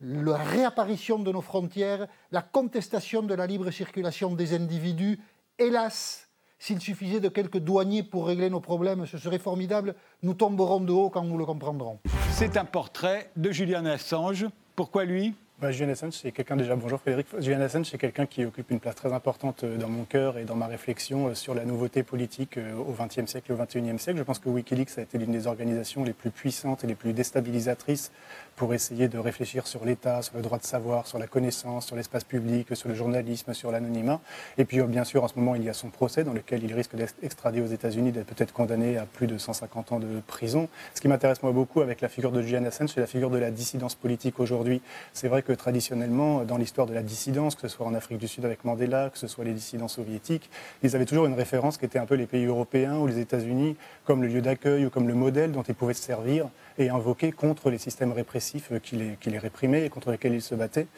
[0.00, 5.18] la réapparition de nos frontières, la contestation de la libre circulation des individus.
[5.58, 6.28] Hélas,
[6.58, 9.94] s'il suffisait de quelques douaniers pour régler nos problèmes, ce serait formidable.
[10.22, 11.98] Nous tomberons de haut quand nous le comprendrons.
[12.30, 14.46] C'est un portrait de Julian Assange.
[14.74, 15.34] Pourquoi lui?
[15.58, 16.76] Bah, Julian Assange, c'est quelqu'un déjà.
[16.76, 17.28] Bonjour Frédéric.
[17.38, 20.44] Julian Assange, c'est quelqu'un qui occupe une place très importante euh, dans mon cœur et
[20.44, 23.98] dans ma réflexion euh, sur la nouveauté politique euh, au XXe siècle et au XXIe
[23.98, 24.18] siècle.
[24.18, 27.14] Je pense que WikiLeaks a été l'une des organisations les plus puissantes et les plus
[27.14, 28.12] déstabilisatrices
[28.54, 31.96] pour essayer de réfléchir sur l'État, sur le droit de savoir, sur la connaissance, sur
[31.96, 34.20] l'espace public, sur le journalisme, sur l'anonymat.
[34.58, 36.74] Et puis, bien sûr, en ce moment, il y a son procès dans lequel il
[36.74, 40.68] risque d'être extradé aux États-Unis, d'être peut-être condamné à plus de 150 ans de prison.
[40.94, 43.38] Ce qui m'intéresse moi beaucoup avec la figure de Julian Assange, c'est la figure de
[43.38, 44.82] la dissidence politique aujourd'hui.
[45.12, 48.26] C'est vrai que traditionnellement, dans l'histoire de la dissidence, que ce soit en Afrique du
[48.26, 50.50] Sud avec Mandela, que ce soit les dissidents soviétiques,
[50.82, 53.76] ils avaient toujours une référence qui était un peu les pays européens ou les États-Unis
[54.04, 57.30] comme le lieu d'accueil ou comme le modèle dont ils pouvaient se servir et invoquer
[57.32, 60.88] contre les systèmes répressifs qui les, qui les réprimaient et contre lesquels ils se battaient.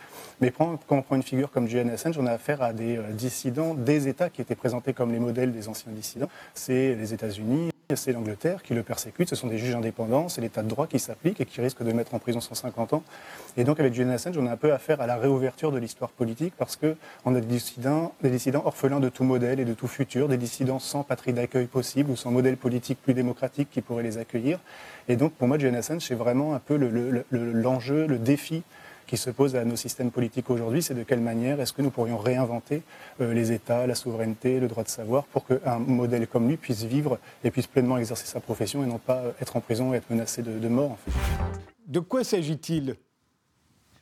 [0.41, 3.13] Mais quand on prend une figure comme Julian Assange, on a affaire à des euh,
[3.13, 6.31] dissidents des États qui étaient présentés comme les modèles des anciens dissidents.
[6.55, 10.63] C'est les États-Unis, c'est l'Angleterre qui le persécute, ce sont des juges indépendants, c'est l'État
[10.63, 13.03] de droit qui s'applique et qui risque de mettre en prison 150 ans.
[13.57, 16.11] Et donc avec Julian Assange, on a un peu affaire à la réouverture de l'histoire
[16.11, 19.89] politique parce qu'on a des dissidents, des dissidents orphelins de tout modèle et de tout
[19.89, 24.03] futur, des dissidents sans patrie d'accueil possible ou sans modèle politique plus démocratique qui pourrait
[24.03, 24.59] les accueillir.
[25.09, 28.19] Et donc pour moi, Julian Assange, c'est vraiment un peu le- le- le- l'enjeu, le,
[28.19, 28.65] défi
[29.09, 31.91] qui se pose à nos systèmes politiques aujourd'hui, c'est de quelle manière est-ce que nous
[31.91, 32.83] pourrions réinventer
[33.21, 36.85] euh, les États, la souveraineté, le droit de savoir, pour qu'un modèle comme lui puisse
[36.85, 39.97] vivre et puisse pleinement exercer sa profession et non pas euh, être en prison et
[39.97, 40.93] être menacé de, de mort.
[40.93, 41.11] En fait.
[41.87, 42.97] De quoi s'agit-il?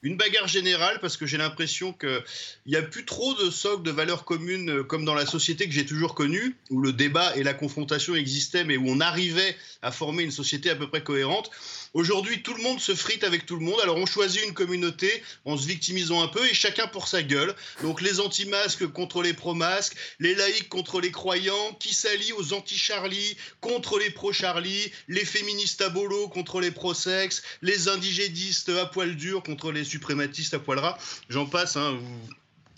[0.02, 2.22] Une bagarre générale parce que j'ai l'impression qu'il
[2.66, 5.72] n'y a plus trop de socle de valeurs communes euh, comme dans la société que
[5.72, 9.90] j'ai toujours connue, où le débat et la confrontation existaient, mais où on arrivait à
[9.90, 11.50] former une société à peu près cohérente.
[11.96, 13.80] Aujourd'hui, tout le monde se frite avec tout le monde.
[13.82, 17.54] Alors, on choisit une communauté en se victimisant un peu et chacun pour sa gueule.
[17.80, 23.38] Donc, les anti-masques contre les pro-masques, les laïcs contre les croyants, qui s'allient aux anti-Charlie
[23.62, 29.42] contre les pro-Charlie, les féministes à bolo contre les pro-sexe, les indigénistes à poil dur
[29.42, 30.98] contre les suprématistes à poil ras.
[31.30, 31.98] J'en passe, hein.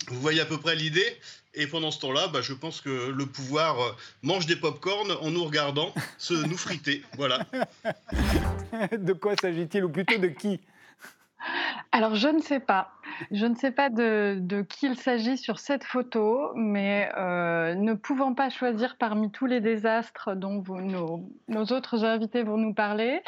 [0.07, 1.17] Vous voyez à peu près l'idée.
[1.55, 3.91] Et pendant ce temps-là, bah, je pense que le pouvoir euh,
[4.21, 7.03] mange des pop-corn en nous regardant se nous friter.
[7.17, 7.45] Voilà.
[8.91, 10.59] de quoi s'agit-il ou plutôt de qui?
[11.91, 12.91] Alors, je ne sais pas.
[13.31, 18.33] Je ne sais pas de, qui il s'agit sur cette photo, mais euh, ne pouvant
[18.33, 20.63] pas choisir parmi tous les désastres dont
[21.47, 23.21] nos, autres invités vont nous parler,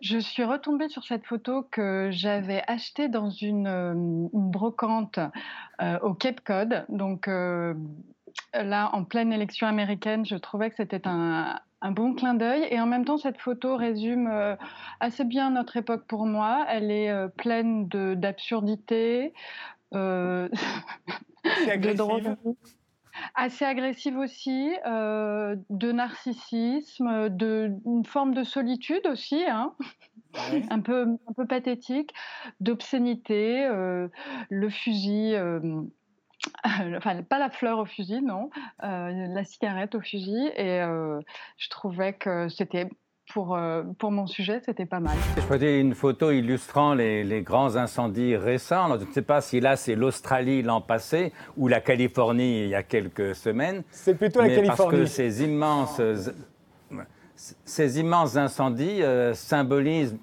[0.00, 3.92] je suis retombée sur cette photo que j'avais achetée dans une, euh,
[4.32, 5.18] brocante
[5.82, 6.84] euh, au Cape Cod.
[6.88, 12.66] Donc, là, en pleine élection américaine, je trouvais que c'était un, un bon clin d'œil.
[12.70, 14.56] Et en même temps, cette photo résume euh,
[15.00, 16.64] assez bien notre époque pour moi.
[16.68, 19.34] Elle est euh, pleine d'absurdité,
[19.94, 20.48] euh,
[21.44, 22.36] de
[23.34, 29.74] assez agressive aussi, de narcissisme, d'une forme de solitude aussi, hein.
[30.70, 32.12] un, peu, un peu pathétique,
[32.60, 33.68] d'obscénité,
[34.48, 35.36] le fusil
[36.96, 38.50] enfin pas la fleur au fusil, non,
[38.82, 40.50] euh, la cigarette au fusil.
[40.56, 41.20] Et euh,
[41.58, 42.88] je trouvais que c'était
[43.32, 45.16] pour, euh, pour mon sujet, c'était pas mal.
[45.36, 48.98] Je prenais une photo illustrant les, les, grands incendies récents.
[48.98, 52.74] je ne sais pas si là c'est l'Australie l'an passé ou la Californie il y
[52.74, 53.82] a quelques semaines.
[53.90, 54.76] C'est plutôt la Californie.
[54.76, 56.00] Parce que ces immenses,
[57.64, 60.16] ces immenses incendies symbolisent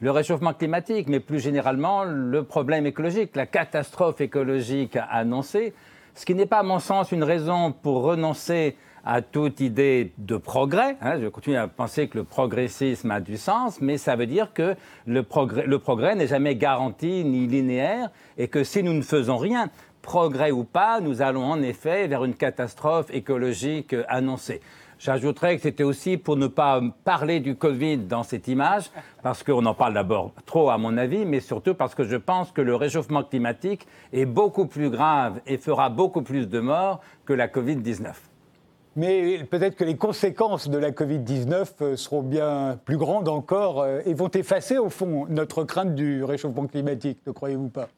[0.00, 5.72] le réchauffement climatique, mais plus généralement le problème écologique, la catastrophe écologique annoncée,
[6.14, 10.36] ce qui n'est pas, à mon sens, une raison pour renoncer à toute idée de
[10.36, 10.96] progrès.
[11.02, 11.20] Hein.
[11.20, 14.76] je continue à penser que le progressisme a du sens, mais ça veut dire que
[15.06, 19.36] le progrès, le progrès n'est jamais garanti ni linéaire et que si nous ne faisons
[19.36, 19.68] rien,
[20.00, 24.60] progrès ou pas, nous allons en effet vers une catastrophe écologique annoncée.
[24.98, 28.90] J'ajouterais que c'était aussi pour ne pas parler du Covid dans cette image,
[29.22, 32.52] parce qu'on en parle d'abord trop à mon avis, mais surtout parce que je pense
[32.52, 37.32] que le réchauffement climatique est beaucoup plus grave et fera beaucoup plus de morts que
[37.32, 38.12] la Covid-19.
[38.96, 44.00] Mais peut-être que les conséquences de la Covid-19 euh, seront bien plus grandes encore euh,
[44.06, 47.88] et vont effacer au fond notre crainte du réchauffement climatique, ne croyez-vous pas?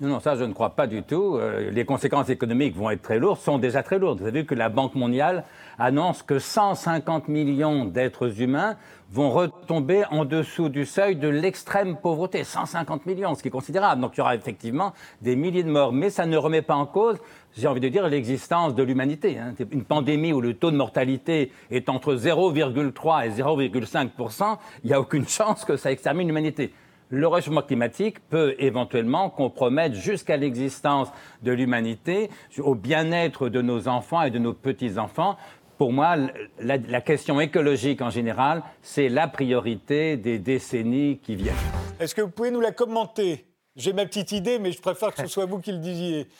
[0.00, 1.36] Non, ça, je ne crois pas du tout.
[1.36, 4.20] Euh, les conséquences économiques vont être très lourdes, sont déjà très lourdes.
[4.20, 5.44] Vous avez vu que la Banque mondiale
[5.78, 8.76] annonce que 150 millions d'êtres humains
[9.12, 12.42] vont retomber en dessous du seuil de l'extrême pauvreté.
[12.42, 14.02] 150 millions, ce qui est considérable.
[14.02, 14.92] Donc il y aura effectivement
[15.22, 15.92] des milliers de morts.
[15.92, 17.18] Mais ça ne remet pas en cause,
[17.56, 19.38] j'ai envie de dire, l'existence de l'humanité.
[19.38, 19.54] Hein.
[19.70, 25.00] Une pandémie où le taux de mortalité est entre 0,3 et 0,5 il n'y a
[25.00, 26.72] aucune chance que ça extermine l'humanité
[27.14, 31.08] le réchauffement climatique peut éventuellement compromettre jusqu'à l'existence
[31.42, 35.36] de l'humanité, au bien-être de nos enfants et de nos petits-enfants.
[35.78, 36.16] Pour moi,
[36.60, 41.54] la, question écologique en général, c'est la priorité des décennies qui viennent.
[41.98, 43.46] Est-ce que vous pouvez nous la commenter?
[43.76, 46.28] J'ai ma petite idée, mais je préfère que ce soit vous qui le disiez.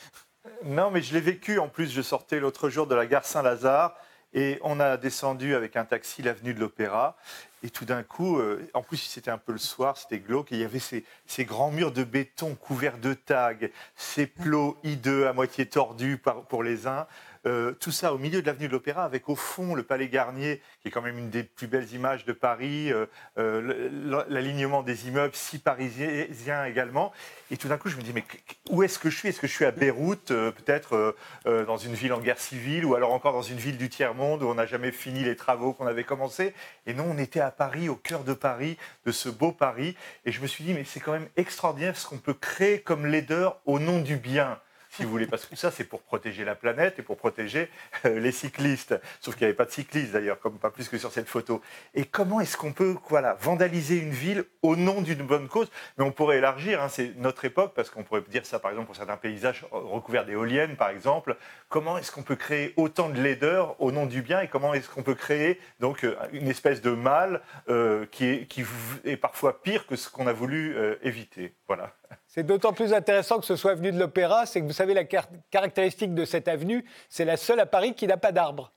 [0.63, 1.57] Non, mais je l'ai vécu.
[1.57, 3.95] En plus, je sortais l'autre jour de la gare Saint-Lazare
[4.31, 7.17] et on a descendu avec un taxi l'avenue de l'Opéra.
[7.65, 10.59] Et tout d'un coup, euh, en plus c'était un peu le soir, c'était glauque, il
[10.59, 11.03] y avait ces,
[11.45, 13.55] grands murs de béton couverts de tags,
[13.95, 17.07] ces plots hideux à moitié tordus pour les uns,
[17.45, 20.61] euh, tout ça au milieu de l'avenue de l'Opéra, avec au fond le Palais Garnier,
[20.81, 23.05] qui est quand même une des plus belles images de Paris, euh,
[23.37, 27.11] euh, l'alignement des immeubles, si parisiens également.
[27.51, 28.23] Et tout d'un coup, je me dis, mais
[28.69, 29.29] où est-ce que je suis?
[29.29, 31.15] Est-ce que je suis à Beyrouth, peut-être
[31.45, 34.47] dans une ville en guerre civile, ou alors encore dans une ville du tiers-monde où
[34.47, 36.53] on n'a jamais fini les travaux qu'on avait commencés?
[36.87, 39.95] Et non, on était à Paris, au cœur de Paris, de ce beau Paris.
[40.25, 43.05] Et je me suis dit, mais c'est quand même extraordinaire ce qu'on peut créer comme
[43.05, 44.59] laideur au nom du bien
[44.95, 47.69] si vous voulez, parce que ça, c'est pour protéger la planète et pour protéger
[48.05, 48.95] euh, les cyclistes.
[49.19, 51.61] Sauf qu'il n'y avait pas de cyclistes, d'ailleurs, comme pas plus que sur cette photo.
[51.93, 55.69] Et comment est-ce qu'on peut voilà, vandaliser une ville au nom d'une bonne cause?
[55.97, 58.87] Mais on pourrait élargir, hein, c'est notre époque, parce qu'on pourrait dire ça, par exemple,
[58.87, 61.35] pour certains paysages recouverts d'éoliennes, par exemple.
[61.67, 64.89] Comment est-ce qu'on peut créer autant de laideurs au nom du bien et comment est-ce
[64.89, 68.63] qu'on peut créer donc euh, une espèce de mal euh, qui, est, qui
[69.03, 71.55] est parfois pire que ce qu'on a voulu éviter?
[71.67, 71.93] Voilà.
[72.35, 75.05] C'est d'autant plus intéressant que ce soit avenue de l'Opéra, c'est que vous savez, la
[75.05, 78.73] caractéristique de cette avenue, c'est la seule à Paris qui n'a pas d'arbre.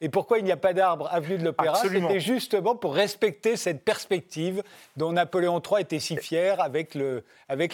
[0.00, 1.74] Et pourquoi il n'y a pas d'arbre avenue de l'Opéra?
[1.74, 4.62] C'était justement pour respecter cette perspective
[4.96, 6.94] dont Napoléon III était si fier avec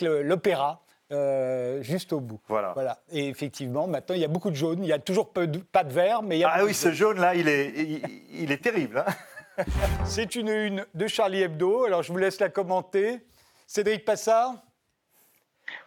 [0.00, 0.80] l'opéra.
[1.12, 2.40] Euh, juste au bout.
[2.48, 2.72] Voilà.
[2.72, 2.98] voilà.
[3.12, 4.82] Et effectivement, maintenant, il y a beaucoup de jaune.
[4.82, 6.90] Il y a toujours peu pas de vert, mais il y a Ah oui, ce
[6.90, 8.00] jaune-là, il est,
[8.32, 9.04] il, est terrible.
[9.06, 9.64] Hein.
[10.04, 11.84] C'est une une de Charlie Hebdo.
[11.84, 13.20] Alors, je vous laisse la commenter.
[13.68, 14.54] Cédric Passard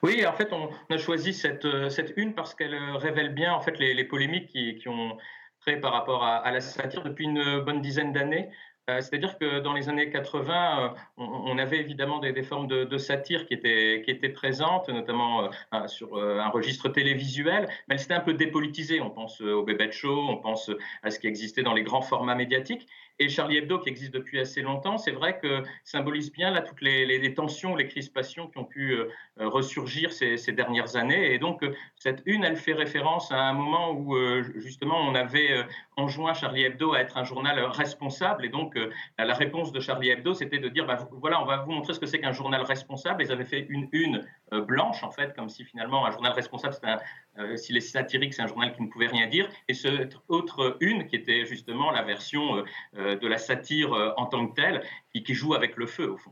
[0.03, 3.53] oui, en fait, on a choisi cette, euh, cette une parce qu'elle euh, révèle bien
[3.53, 5.17] en fait, les, polémiques qui, qui, ont
[5.61, 8.49] créé par rapport à, la satire depuis une bonne dizaine d'années.
[8.89, 13.45] Euh, c'est-à-dire que dans les années 80, euh, on, avait évidemment des, formes de, satire
[13.45, 15.49] qui étaient, qui étaient présentes, notamment
[15.87, 19.01] sur un registre télévisuel, mais elles étaient un peu dépolitisées.
[19.01, 20.71] On pense au Bébé Show, on pense
[21.03, 22.87] à ce qui existait dans les grands formats médiatiques.
[23.19, 26.81] Et Charlie Hebdo, qui existe depuis assez longtemps, c'est vrai que symbolise bien là toutes
[26.81, 28.97] les, tensions, les crispations qui ont pu
[29.37, 31.33] ressurgir ces, dernières années.
[31.33, 31.65] Et donc,
[31.95, 34.15] cette une, elle fait référence à un moment où,
[34.55, 35.65] justement, on avait
[35.97, 38.45] enjoint Charlie Hebdo à être un journal responsable.
[38.45, 38.77] Et donc,
[39.17, 41.99] la réponse de Charlie Hebdo, c'était de dire, bah, voilà, on va vous montrer ce
[41.99, 43.21] que c'est qu'un journal responsable.
[43.23, 46.97] Ils avaient fait une une blanche, en fait, comme si finalement un journal responsable, un,
[47.39, 49.49] euh, s'il est satirique, c'est un journal qui ne pouvait rien dire.
[49.67, 52.63] Et cette autre une, qui était justement la version euh,
[52.97, 54.83] euh, de la satire en tant que telle,
[55.13, 56.31] qui, qui joue avec le feu, au fond.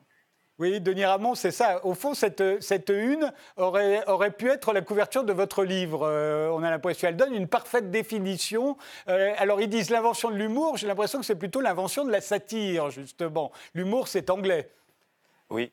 [0.60, 1.86] Oui, Denis Ramon, c'est ça.
[1.86, 6.02] Au fond, cette, cette une aurait, aurait, pu être la couverture de votre livre.
[6.52, 8.76] on a l'impression qu'elle donne une parfaite définition.
[9.06, 10.78] alors, ils disent l'invention de l'humour.
[10.78, 13.52] J'ai l'impression que c'est plutôt l'invention de la satire, justement.
[13.76, 14.72] L'humour, c'est anglais.
[15.52, 15.72] Oui,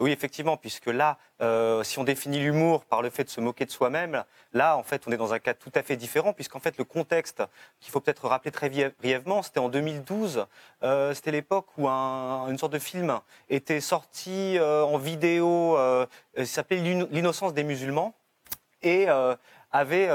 [0.00, 3.64] oui, effectivement, puisque là, euh, si on définit l'humour par le fait de se moquer
[3.64, 6.60] de soi-même, là, en fait, on est dans un cas tout à fait différent, puisqu'en
[6.60, 7.42] fait, le contexte
[7.80, 10.46] qu'il faut peut-être rappeler très brièvement, c'était en 2012.
[10.82, 13.18] Euh, c'était l'époque où une sorte de film
[13.50, 15.76] était sorti euh, en vidéo,
[16.36, 16.78] il s'appelait
[17.10, 18.14] L'innocence des musulmans,
[18.82, 19.08] et
[19.72, 20.08] avait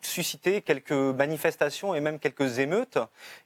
[0.00, 2.98] suscité quelques manifestations et même quelques émeutes.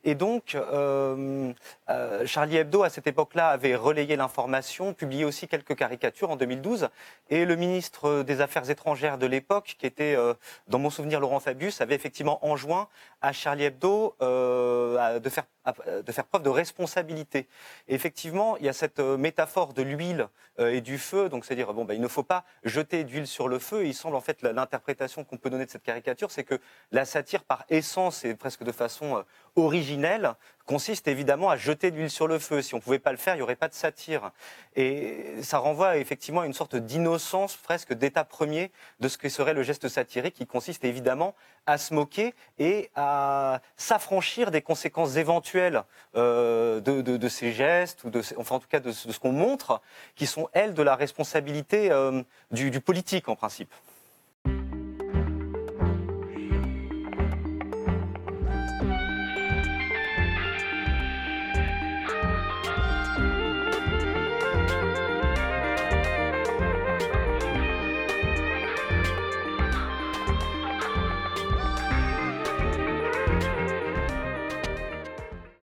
[0.05, 1.53] Et donc, euh,
[1.89, 6.89] euh, Charlie Hebdo, à cette époque-là, avait relayé l'information, publié aussi quelques caricatures en 2012.
[7.31, 10.35] Et le ministre des Affaires étrangères de l'époque, qui était, euh,
[10.69, 12.89] dans mon souvenir, Laurent Fabius, avait effectivement enjoint
[13.21, 17.47] à Charlie Hebdo de faire de faire preuve de responsabilité.
[17.87, 20.27] Et effectivement, il y a cette métaphore de l'huile
[20.59, 23.61] et du feu, donc c'est-à-dire bon, ben, il ne faut pas jeter d'huile sur le
[23.61, 23.87] feu.
[23.87, 27.45] Il semble en fait l'interprétation qu'on peut donner de cette caricature, c'est que la satire,
[27.45, 29.23] par essence et presque de façon euh,
[29.57, 30.35] originelle,
[30.67, 32.63] consiste évidemment à jeter de l'huile sur le feu.
[32.63, 34.31] Si on ne pouvait pas le faire, il n'y aurait pas de satire.
[34.77, 38.71] Et ça renvoie effectivement à une sorte d'innocence, presque d'état premier,
[39.01, 41.35] de ce que serait le geste satirique, qui consiste évidemment
[41.67, 45.83] à se moquer et à s'affranchir des conséquences éventuelles
[46.17, 49.81] euh, de, ces gestes, ou enfin en tout cas de, ce qu'on montre,
[50.15, 53.73] qui sont, elles, de la responsabilité euh, du politique en principe.